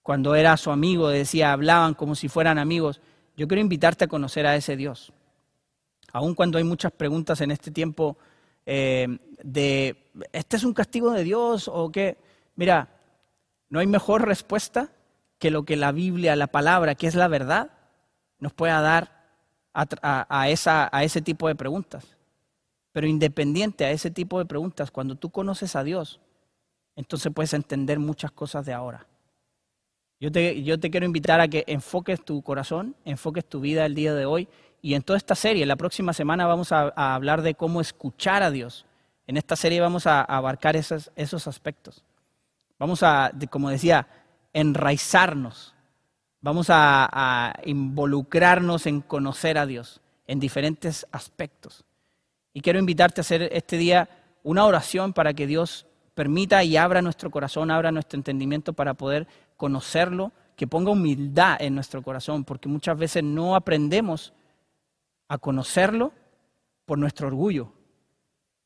cuando 0.05 0.35
era 0.35 0.55
su 0.59 0.71
amigo, 0.71 1.09
decía, 1.09 1.53
hablaban 1.53 1.95
como 1.95 2.15
si 2.15 2.29
fueran 2.29 2.59
amigos. 2.59 3.01
Yo 3.39 3.49
quiero 3.49 3.63
invitarte 3.63 4.05
a 4.05 4.07
conocer 4.07 4.47
a 4.47 4.55
ese 4.55 4.77
Dios. 4.77 5.15
Aun 6.13 6.35
cuando 6.35 6.59
hay 6.59 6.65
muchas 6.65 6.93
preguntas 6.93 7.41
en 7.41 7.51
este 7.51 7.71
tiempo 7.71 8.19
eh, 8.67 9.19
de, 9.43 9.97
¿este 10.31 10.59
es 10.59 10.65
un 10.65 10.75
castigo 10.75 11.11
de 11.11 11.25
Dios 11.25 11.71
o 11.73 11.91
qué? 11.91 12.19
Mira, 12.55 12.91
no 13.71 13.81
hay 13.81 13.87
mejor 13.87 14.27
respuesta 14.29 14.91
que 15.39 15.51
lo 15.51 15.65
que 15.65 15.75
la 15.75 15.91
Biblia, 15.91 16.37
la 16.37 16.49
palabra, 16.49 16.95
que 16.95 17.07
es 17.07 17.15
la 17.15 17.29
verdad, 17.29 17.71
nos 18.41 18.53
pueda 18.53 18.83
dar 18.83 19.25
a, 19.73 20.49
esa, 20.51 20.91
a 20.93 21.03
ese 21.03 21.23
tipo 21.23 21.49
de 21.49 21.55
preguntas. 21.55 22.05
Pero 22.93 23.07
independiente 23.07 23.87
a 23.87 23.91
ese 23.91 24.11
tipo 24.11 24.39
de 24.39 24.45
preguntas, 24.45 24.91
cuando 24.91 25.17
tú 25.17 25.31
conoces 25.31 25.75
a 25.77 25.83
Dios, 25.83 26.21
entonces 26.95 27.33
puedes 27.35 27.55
entender 27.55 27.99
muchas 27.99 28.33
cosas 28.33 28.67
de 28.67 28.75
ahora. 28.75 29.07
Yo 30.25 30.33
te, 30.33 30.91
quiero 30.91 31.05
invitar 31.05 31.43
a 31.43 31.49
que 31.49 31.65
enfoques 31.67 32.25
tu 32.25 32.41
corazón, 32.41 32.97
enfoques 33.05 33.45
tu 33.45 33.61
vida 33.61 33.85
el 33.85 33.95
día 33.95 34.15
de 34.15 34.25
hoy 34.25 34.49
y 34.81 34.95
en 34.95 35.03
toda 35.03 35.19
esta 35.19 35.35
serie, 35.35 35.67
la 35.67 35.77
próxima 35.77 36.15
semana 36.15 36.47
vamos 36.47 36.73
a, 36.73 36.89
hablar 37.15 37.43
de 37.43 37.55
cómo 37.55 37.83
escuchar 37.83 38.43
a 38.43 38.51
Dios. 38.51 38.87
En 39.27 39.37
esta 39.37 39.55
serie 39.55 39.83
vamos 39.83 40.07
a, 40.07 40.23
abarcar 40.23 40.77
esos, 40.77 41.11
esos 41.15 41.47
aspectos. 41.47 42.05
Vamos 42.79 43.03
a, 43.03 43.33
como 43.51 43.69
decía, 43.69 44.09
enraizarnos. 44.55 45.75
Vamos 46.41 46.69
a, 46.71 47.53
involucrarnos 47.67 48.87
en 48.87 49.03
conocer 49.03 49.59
a 49.59 49.67
Dios 49.67 50.01
en 50.27 50.41
diferentes 50.41 51.07
aspectos. 51.13 51.85
Y 52.55 52.63
quiero 52.63 52.79
invitarte 52.79 53.21
a 53.21 53.25
hacer 53.25 53.51
este 53.53 53.77
día 53.77 54.09
una 54.43 54.65
oración 54.65 55.13
para 55.13 55.35
que 55.35 55.47
Dios 55.47 55.87
permita 56.15 56.65
y 56.65 56.79
abra 56.79 57.03
nuestro 57.03 57.31
corazón, 57.31 57.71
abra 57.71 57.93
nuestro 57.93 58.17
entendimiento 58.17 58.73
para 58.73 58.95
poder 58.95 59.27
conocerlo, 59.57 60.33
que 60.57 60.67
ponga 60.67 60.91
humildad 60.91 61.57
en 61.61 61.75
nuestro 61.75 62.03
corazón, 62.03 62.45
porque 62.45 62.69
muchas 62.69 62.97
veces 62.97 63.25
no 63.25 63.57
aprendemos 63.57 64.33
a 65.29 65.39
conocerlo 65.39 66.13
por 66.85 66.99
nuestro 66.99 67.27
orgullo, 67.27 67.73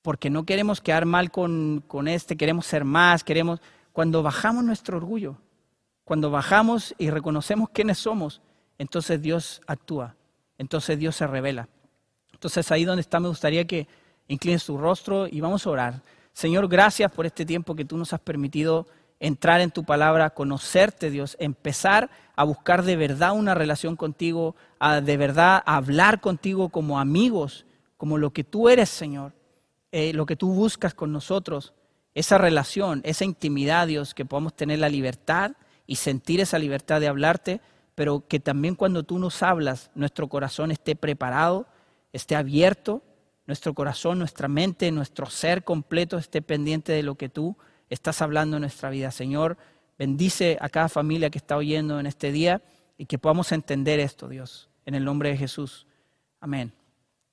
porque 0.03 0.31
no 0.31 0.45
queremos 0.45 0.81
quedar 0.81 1.07
mal 1.07 1.31
con, 1.31 1.83
con 1.87 2.09
este, 2.09 2.37
queremos 2.37 2.67
ser 2.67 2.85
más, 2.85 3.25
queremos... 3.25 3.61
Cuando 3.93 4.23
bajamos 4.23 4.63
nuestro 4.63 4.97
orgullo, 4.97 5.39
cuando 6.05 6.31
bajamos 6.31 6.95
y 6.99 7.11
reconocemos 7.11 7.71
quiénes 7.71 7.99
somos, 7.99 8.41
entonces 8.79 9.21
Dios 9.21 9.61
actúa, 9.67 10.15
entonces 10.57 10.99
Dios 10.99 11.17
se 11.17 11.27
revela. 11.27 11.69
Entonces 12.33 12.71
ahí 12.71 12.85
donde 12.85 13.01
está 13.01 13.19
me 13.19 13.29
gustaría 13.29 13.67
que 13.67 13.89
inclines 14.29 14.65
tu 14.65 14.79
rostro 14.79 15.27
y 15.27 15.41
vamos 15.41 15.67
a 15.67 15.71
orar. 15.71 16.03
Señor, 16.33 16.69
gracias 16.69 17.11
por 17.11 17.27
este 17.27 17.45
tiempo 17.45 17.75
que 17.75 17.85
tú 17.85 17.97
nos 17.97 18.13
has 18.13 18.21
permitido 18.21 18.87
entrar 19.21 19.61
en 19.61 19.71
tu 19.71 19.85
palabra, 19.85 20.31
conocerte, 20.31 21.11
Dios, 21.11 21.37
empezar 21.41 22.11
a 22.37 22.45
buscar 22.45 22.85
de 22.85 22.97
verdad 22.97 23.33
una 23.33 23.55
relación 23.55 23.97
contigo, 23.97 24.55
a 24.79 25.01
de 25.01 25.17
verdad 25.17 25.63
hablar 25.67 26.21
contigo 26.21 26.69
como 26.69 27.01
amigos, 27.01 27.67
como 27.97 28.19
lo 28.19 28.33
que 28.33 28.45
tú 28.45 28.69
eres, 28.69 28.89
Señor, 28.89 29.33
eh, 29.91 30.13
lo 30.13 30.27
que 30.27 30.37
tú 30.37 30.53
buscas 30.53 30.95
con 30.95 31.13
nosotros, 31.13 31.75
esa 32.15 32.39
relación, 32.39 33.01
esa 33.05 33.25
intimidad, 33.25 33.87
Dios, 33.87 34.15
que 34.15 34.25
podamos 34.25 34.55
tener 34.55 34.79
la 34.79 34.89
libertad 34.89 35.53
y 35.87 35.97
sentir 35.97 36.41
esa 36.41 36.59
libertad 36.59 37.01
de 37.01 37.09
hablarte, 37.09 37.61
pero 37.95 38.27
que 38.29 38.39
también 38.39 38.77
cuando 38.77 39.03
tú 39.03 39.19
nos 39.19 39.43
hablas, 39.43 39.91
nuestro 39.95 40.29
corazón 40.29 40.71
esté 40.71 40.95
preparado, 40.95 41.67
esté 42.13 42.37
abierto, 42.37 43.03
nuestro 43.47 43.75
corazón, 43.75 44.19
nuestra 44.19 44.47
mente, 44.47 44.93
nuestro 44.93 45.27
ser 45.27 45.65
completo 45.65 46.19
esté 46.19 46.43
pendiente 46.43 46.93
de 46.93 47.03
lo 47.03 47.17
que 47.17 47.29
tú 47.29 47.57
estás 47.91 48.23
hablando 48.23 48.57
en 48.57 48.63
nuestra 48.63 48.91
vida. 48.91 49.11
Señor, 49.11 49.57
bendice 49.99 50.57
a 50.61 50.69
cada 50.69 50.89
familia 50.89 51.31
que 51.31 51.39
está 51.39 51.57
oyendo 51.57 51.99
en 51.99 52.07
este 52.07 52.33
día 52.33 52.63
y 52.97 53.07
que 53.07 53.19
podamos 53.19 53.53
entender 53.53 54.01
esto, 54.01 54.29
Dios, 54.29 54.69
en 54.87 54.95
el 54.95 55.05
nombre 55.05 55.31
de 55.31 55.37
Jesús. 55.37 55.87
Amén. 56.41 56.73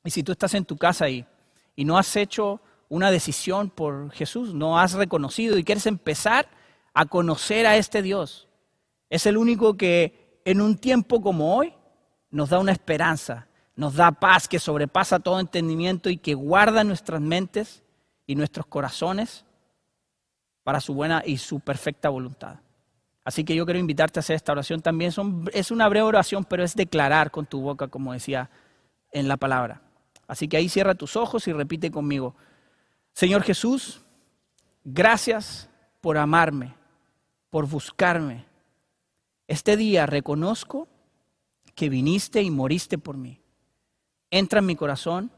Y 0.04 0.12
si 0.12 0.24
tú 0.24 0.32
estás 0.32 0.54
en 0.54 0.66
tu 0.66 0.78
casa 0.78 1.06
ahí 1.06 1.26
y 1.76 1.86
no 1.86 1.98
has 1.98 2.16
hecho 2.16 2.62
una 2.90 3.12
decisión 3.12 3.70
por 3.70 4.12
Jesús, 4.12 4.54
no 4.54 4.80
has 4.80 4.94
reconocido 4.94 5.58
y 5.58 5.64
quieres 5.64 5.86
empezar 5.86 6.48
a 6.94 7.06
conocer 7.06 7.66
a 7.66 7.78
este 7.78 8.02
Dios, 8.02 8.48
es 9.10 9.26
el 9.26 9.38
único 9.38 9.76
que 9.76 10.40
en 10.46 10.62
un 10.62 10.78
tiempo 10.78 11.22
como 11.22 11.56
hoy 11.56 11.74
nos 12.30 12.50
da 12.50 12.60
una 12.60 12.72
esperanza, 12.72 13.48
nos 13.76 13.96
da 13.96 14.12
paz 14.12 14.48
que 14.48 14.60
sobrepasa 14.60 15.20
todo 15.20 15.40
entendimiento 15.40 16.10
y 16.10 16.18
que 16.18 16.34
guarda 16.34 16.84
nuestras 16.84 17.22
mentes 17.22 17.84
y 18.28 18.36
nuestros 18.36 18.66
corazones 18.68 19.45
para 20.66 20.82
su 20.82 20.96
buena 20.96 21.22
y 21.24 21.38
su 21.38 21.60
perfecta 21.60 22.10
voluntad. 22.10 22.56
Así 23.24 23.44
que 23.44 23.56
yo 23.56 23.66
quiero 23.66 23.80
invitarte 23.80 24.18
a 24.18 24.22
hacer 24.22 24.36
esta 24.36 24.52
oración 24.52 24.82
también. 24.82 25.14
es 25.54 25.70
una 25.70 25.88
breve 25.88 26.08
oración, 26.08 26.44
pero 26.44 26.64
es 26.64 26.76
declarar 26.76 27.30
con 27.30 27.46
tu 27.46 27.62
boca, 27.62 27.88
como 27.88 28.14
decía 28.14 28.50
en 29.12 29.28
la 29.28 29.38
palabra. 29.38 29.84
Así 30.28 30.48
que 30.48 30.58
ahí 30.58 30.68
cierra 30.68 30.96
tus 30.96 31.16
ojos 31.16 31.48
y 31.48 31.54
repite 31.54 31.92
conmigo. 31.92 32.36
Señor 33.14 33.44
Jesús, 33.44 34.02
gracias 34.84 35.70
por 36.02 36.18
amarme, 36.18 36.74
por 37.52 37.68
buscarme. 37.68 38.46
Este 39.48 39.78
día 39.78 40.08
reconozco 40.08 40.88
que 41.76 41.90
viniste 41.90 42.42
y 42.42 42.50
moriste 42.50 42.98
por 42.98 43.18
mí. 43.18 43.40
Entra 44.32 44.60
en 44.60 44.66
mi 44.66 44.76
corazón, 44.76 45.30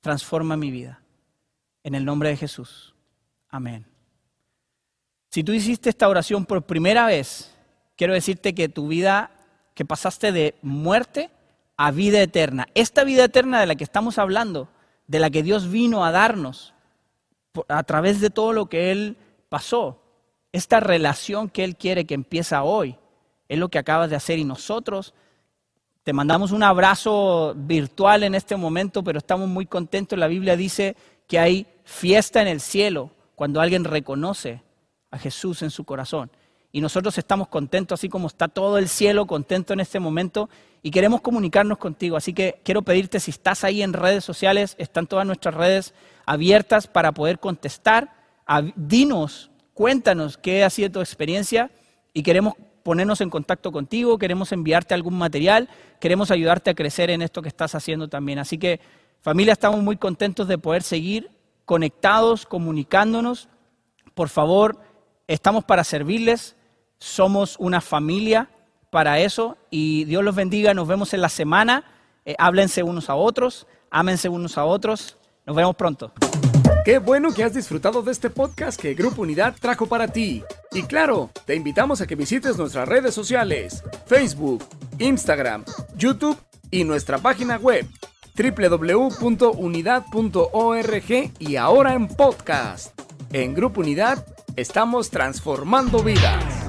transforma 0.00 0.56
mi 0.56 0.72
vida. 0.72 1.00
En 1.84 1.94
el 1.94 2.04
nombre 2.04 2.30
de 2.30 2.36
Jesús. 2.36 2.96
Amén. 3.48 3.87
Si 5.38 5.44
tú 5.44 5.52
hiciste 5.52 5.88
esta 5.88 6.08
oración 6.08 6.44
por 6.46 6.62
primera 6.62 7.06
vez, 7.06 7.54
quiero 7.94 8.12
decirte 8.12 8.56
que 8.56 8.68
tu 8.68 8.88
vida, 8.88 9.30
que 9.74 9.84
pasaste 9.84 10.32
de 10.32 10.56
muerte 10.62 11.30
a 11.76 11.92
vida 11.92 12.20
eterna. 12.20 12.66
Esta 12.74 13.04
vida 13.04 13.22
eterna 13.22 13.60
de 13.60 13.66
la 13.66 13.76
que 13.76 13.84
estamos 13.84 14.18
hablando, 14.18 14.66
de 15.06 15.20
la 15.20 15.30
que 15.30 15.44
Dios 15.44 15.70
vino 15.70 16.04
a 16.04 16.10
darnos 16.10 16.74
a 17.68 17.84
través 17.84 18.20
de 18.20 18.30
todo 18.30 18.52
lo 18.52 18.66
que 18.66 18.90
Él 18.90 19.16
pasó, 19.48 20.02
esta 20.50 20.80
relación 20.80 21.48
que 21.48 21.62
Él 21.62 21.76
quiere 21.76 22.04
que 22.04 22.14
empieza 22.14 22.64
hoy, 22.64 22.96
es 23.48 23.60
lo 23.60 23.68
que 23.68 23.78
acabas 23.78 24.10
de 24.10 24.16
hacer 24.16 24.40
y 24.40 24.44
nosotros 24.44 25.14
te 26.02 26.12
mandamos 26.12 26.50
un 26.50 26.64
abrazo 26.64 27.54
virtual 27.56 28.24
en 28.24 28.34
este 28.34 28.56
momento, 28.56 29.04
pero 29.04 29.18
estamos 29.18 29.48
muy 29.48 29.66
contentos. 29.66 30.18
La 30.18 30.26
Biblia 30.26 30.56
dice 30.56 30.96
que 31.28 31.38
hay 31.38 31.64
fiesta 31.84 32.42
en 32.42 32.48
el 32.48 32.60
cielo 32.60 33.12
cuando 33.36 33.60
alguien 33.60 33.84
reconoce 33.84 34.66
a 35.10 35.18
Jesús 35.18 35.62
en 35.62 35.70
su 35.70 35.84
corazón. 35.84 36.30
Y 36.70 36.80
nosotros 36.80 37.16
estamos 37.16 37.48
contentos, 37.48 37.98
así 37.98 38.08
como 38.08 38.26
está 38.26 38.48
todo 38.48 38.76
el 38.78 38.88
cielo 38.88 39.26
contento 39.26 39.72
en 39.72 39.80
este 39.80 40.00
momento, 40.00 40.50
y 40.82 40.90
queremos 40.90 41.20
comunicarnos 41.20 41.78
contigo. 41.78 42.16
Así 42.16 42.32
que 42.32 42.60
quiero 42.62 42.82
pedirte, 42.82 43.20
si 43.20 43.30
estás 43.30 43.64
ahí 43.64 43.82
en 43.82 43.92
redes 43.92 44.22
sociales, 44.24 44.76
están 44.78 45.06
todas 45.06 45.26
nuestras 45.26 45.54
redes 45.54 45.94
abiertas 46.26 46.86
para 46.86 47.12
poder 47.12 47.38
contestar. 47.38 48.14
Dinos, 48.76 49.50
cuéntanos 49.74 50.36
qué 50.36 50.62
ha 50.62 50.70
sido 50.70 50.90
tu 50.90 51.00
experiencia 51.00 51.70
y 52.12 52.22
queremos 52.22 52.54
ponernos 52.82 53.20
en 53.20 53.28
contacto 53.28 53.72
contigo, 53.72 54.18
queremos 54.18 54.52
enviarte 54.52 54.94
algún 54.94 55.18
material, 55.18 55.68
queremos 56.00 56.30
ayudarte 56.30 56.70
a 56.70 56.74
crecer 56.74 57.10
en 57.10 57.22
esto 57.22 57.42
que 57.42 57.48
estás 57.48 57.74
haciendo 57.74 58.08
también. 58.08 58.38
Así 58.38 58.56
que 58.56 58.80
familia, 59.20 59.52
estamos 59.52 59.82
muy 59.82 59.96
contentos 59.96 60.48
de 60.48 60.58
poder 60.58 60.82
seguir 60.82 61.30
conectados, 61.64 62.46
comunicándonos. 62.46 63.48
Por 64.14 64.28
favor, 64.28 64.80
estamos 65.28 65.64
para 65.64 65.84
servirles, 65.84 66.56
somos 66.98 67.54
una 67.60 67.80
familia 67.80 68.50
para 68.90 69.20
eso 69.20 69.56
y 69.70 70.02
Dios 70.04 70.24
los 70.24 70.34
bendiga, 70.34 70.74
nos 70.74 70.88
vemos 70.88 71.14
en 71.14 71.20
la 71.20 71.28
semana, 71.28 71.84
eh, 72.24 72.34
háblense 72.38 72.82
unos 72.82 73.08
a 73.10 73.14
otros, 73.14 73.68
ámense 73.90 74.28
unos 74.28 74.58
a 74.58 74.64
otros, 74.64 75.16
nos 75.46 75.54
vemos 75.54 75.76
pronto. 75.76 76.12
Qué 76.84 76.98
bueno 76.98 77.32
que 77.34 77.44
has 77.44 77.54
disfrutado 77.54 78.02
de 78.02 78.10
este 78.12 78.30
podcast 78.30 78.80
que 78.80 78.94
Grupo 78.94 79.22
Unidad 79.22 79.56
trajo 79.60 79.86
para 79.86 80.08
ti. 80.08 80.42
Y 80.72 80.84
claro, 80.84 81.30
te 81.44 81.54
invitamos 81.54 82.00
a 82.00 82.06
que 82.06 82.14
visites 82.14 82.56
nuestras 82.56 82.88
redes 82.88 83.14
sociales, 83.14 83.84
Facebook, 84.06 84.64
Instagram, 84.98 85.66
YouTube 85.96 86.38
y 86.70 86.84
nuestra 86.84 87.18
página 87.18 87.56
web 87.56 87.86
www.unidad.org 88.34 91.32
y 91.38 91.56
ahora 91.56 91.92
en 91.92 92.08
podcast. 92.08 92.98
En 93.32 93.52
Grupo 93.52 93.82
Unidad 93.82 94.24
Estamos 94.58 95.08
transformando 95.08 96.02
vidas. 96.02 96.68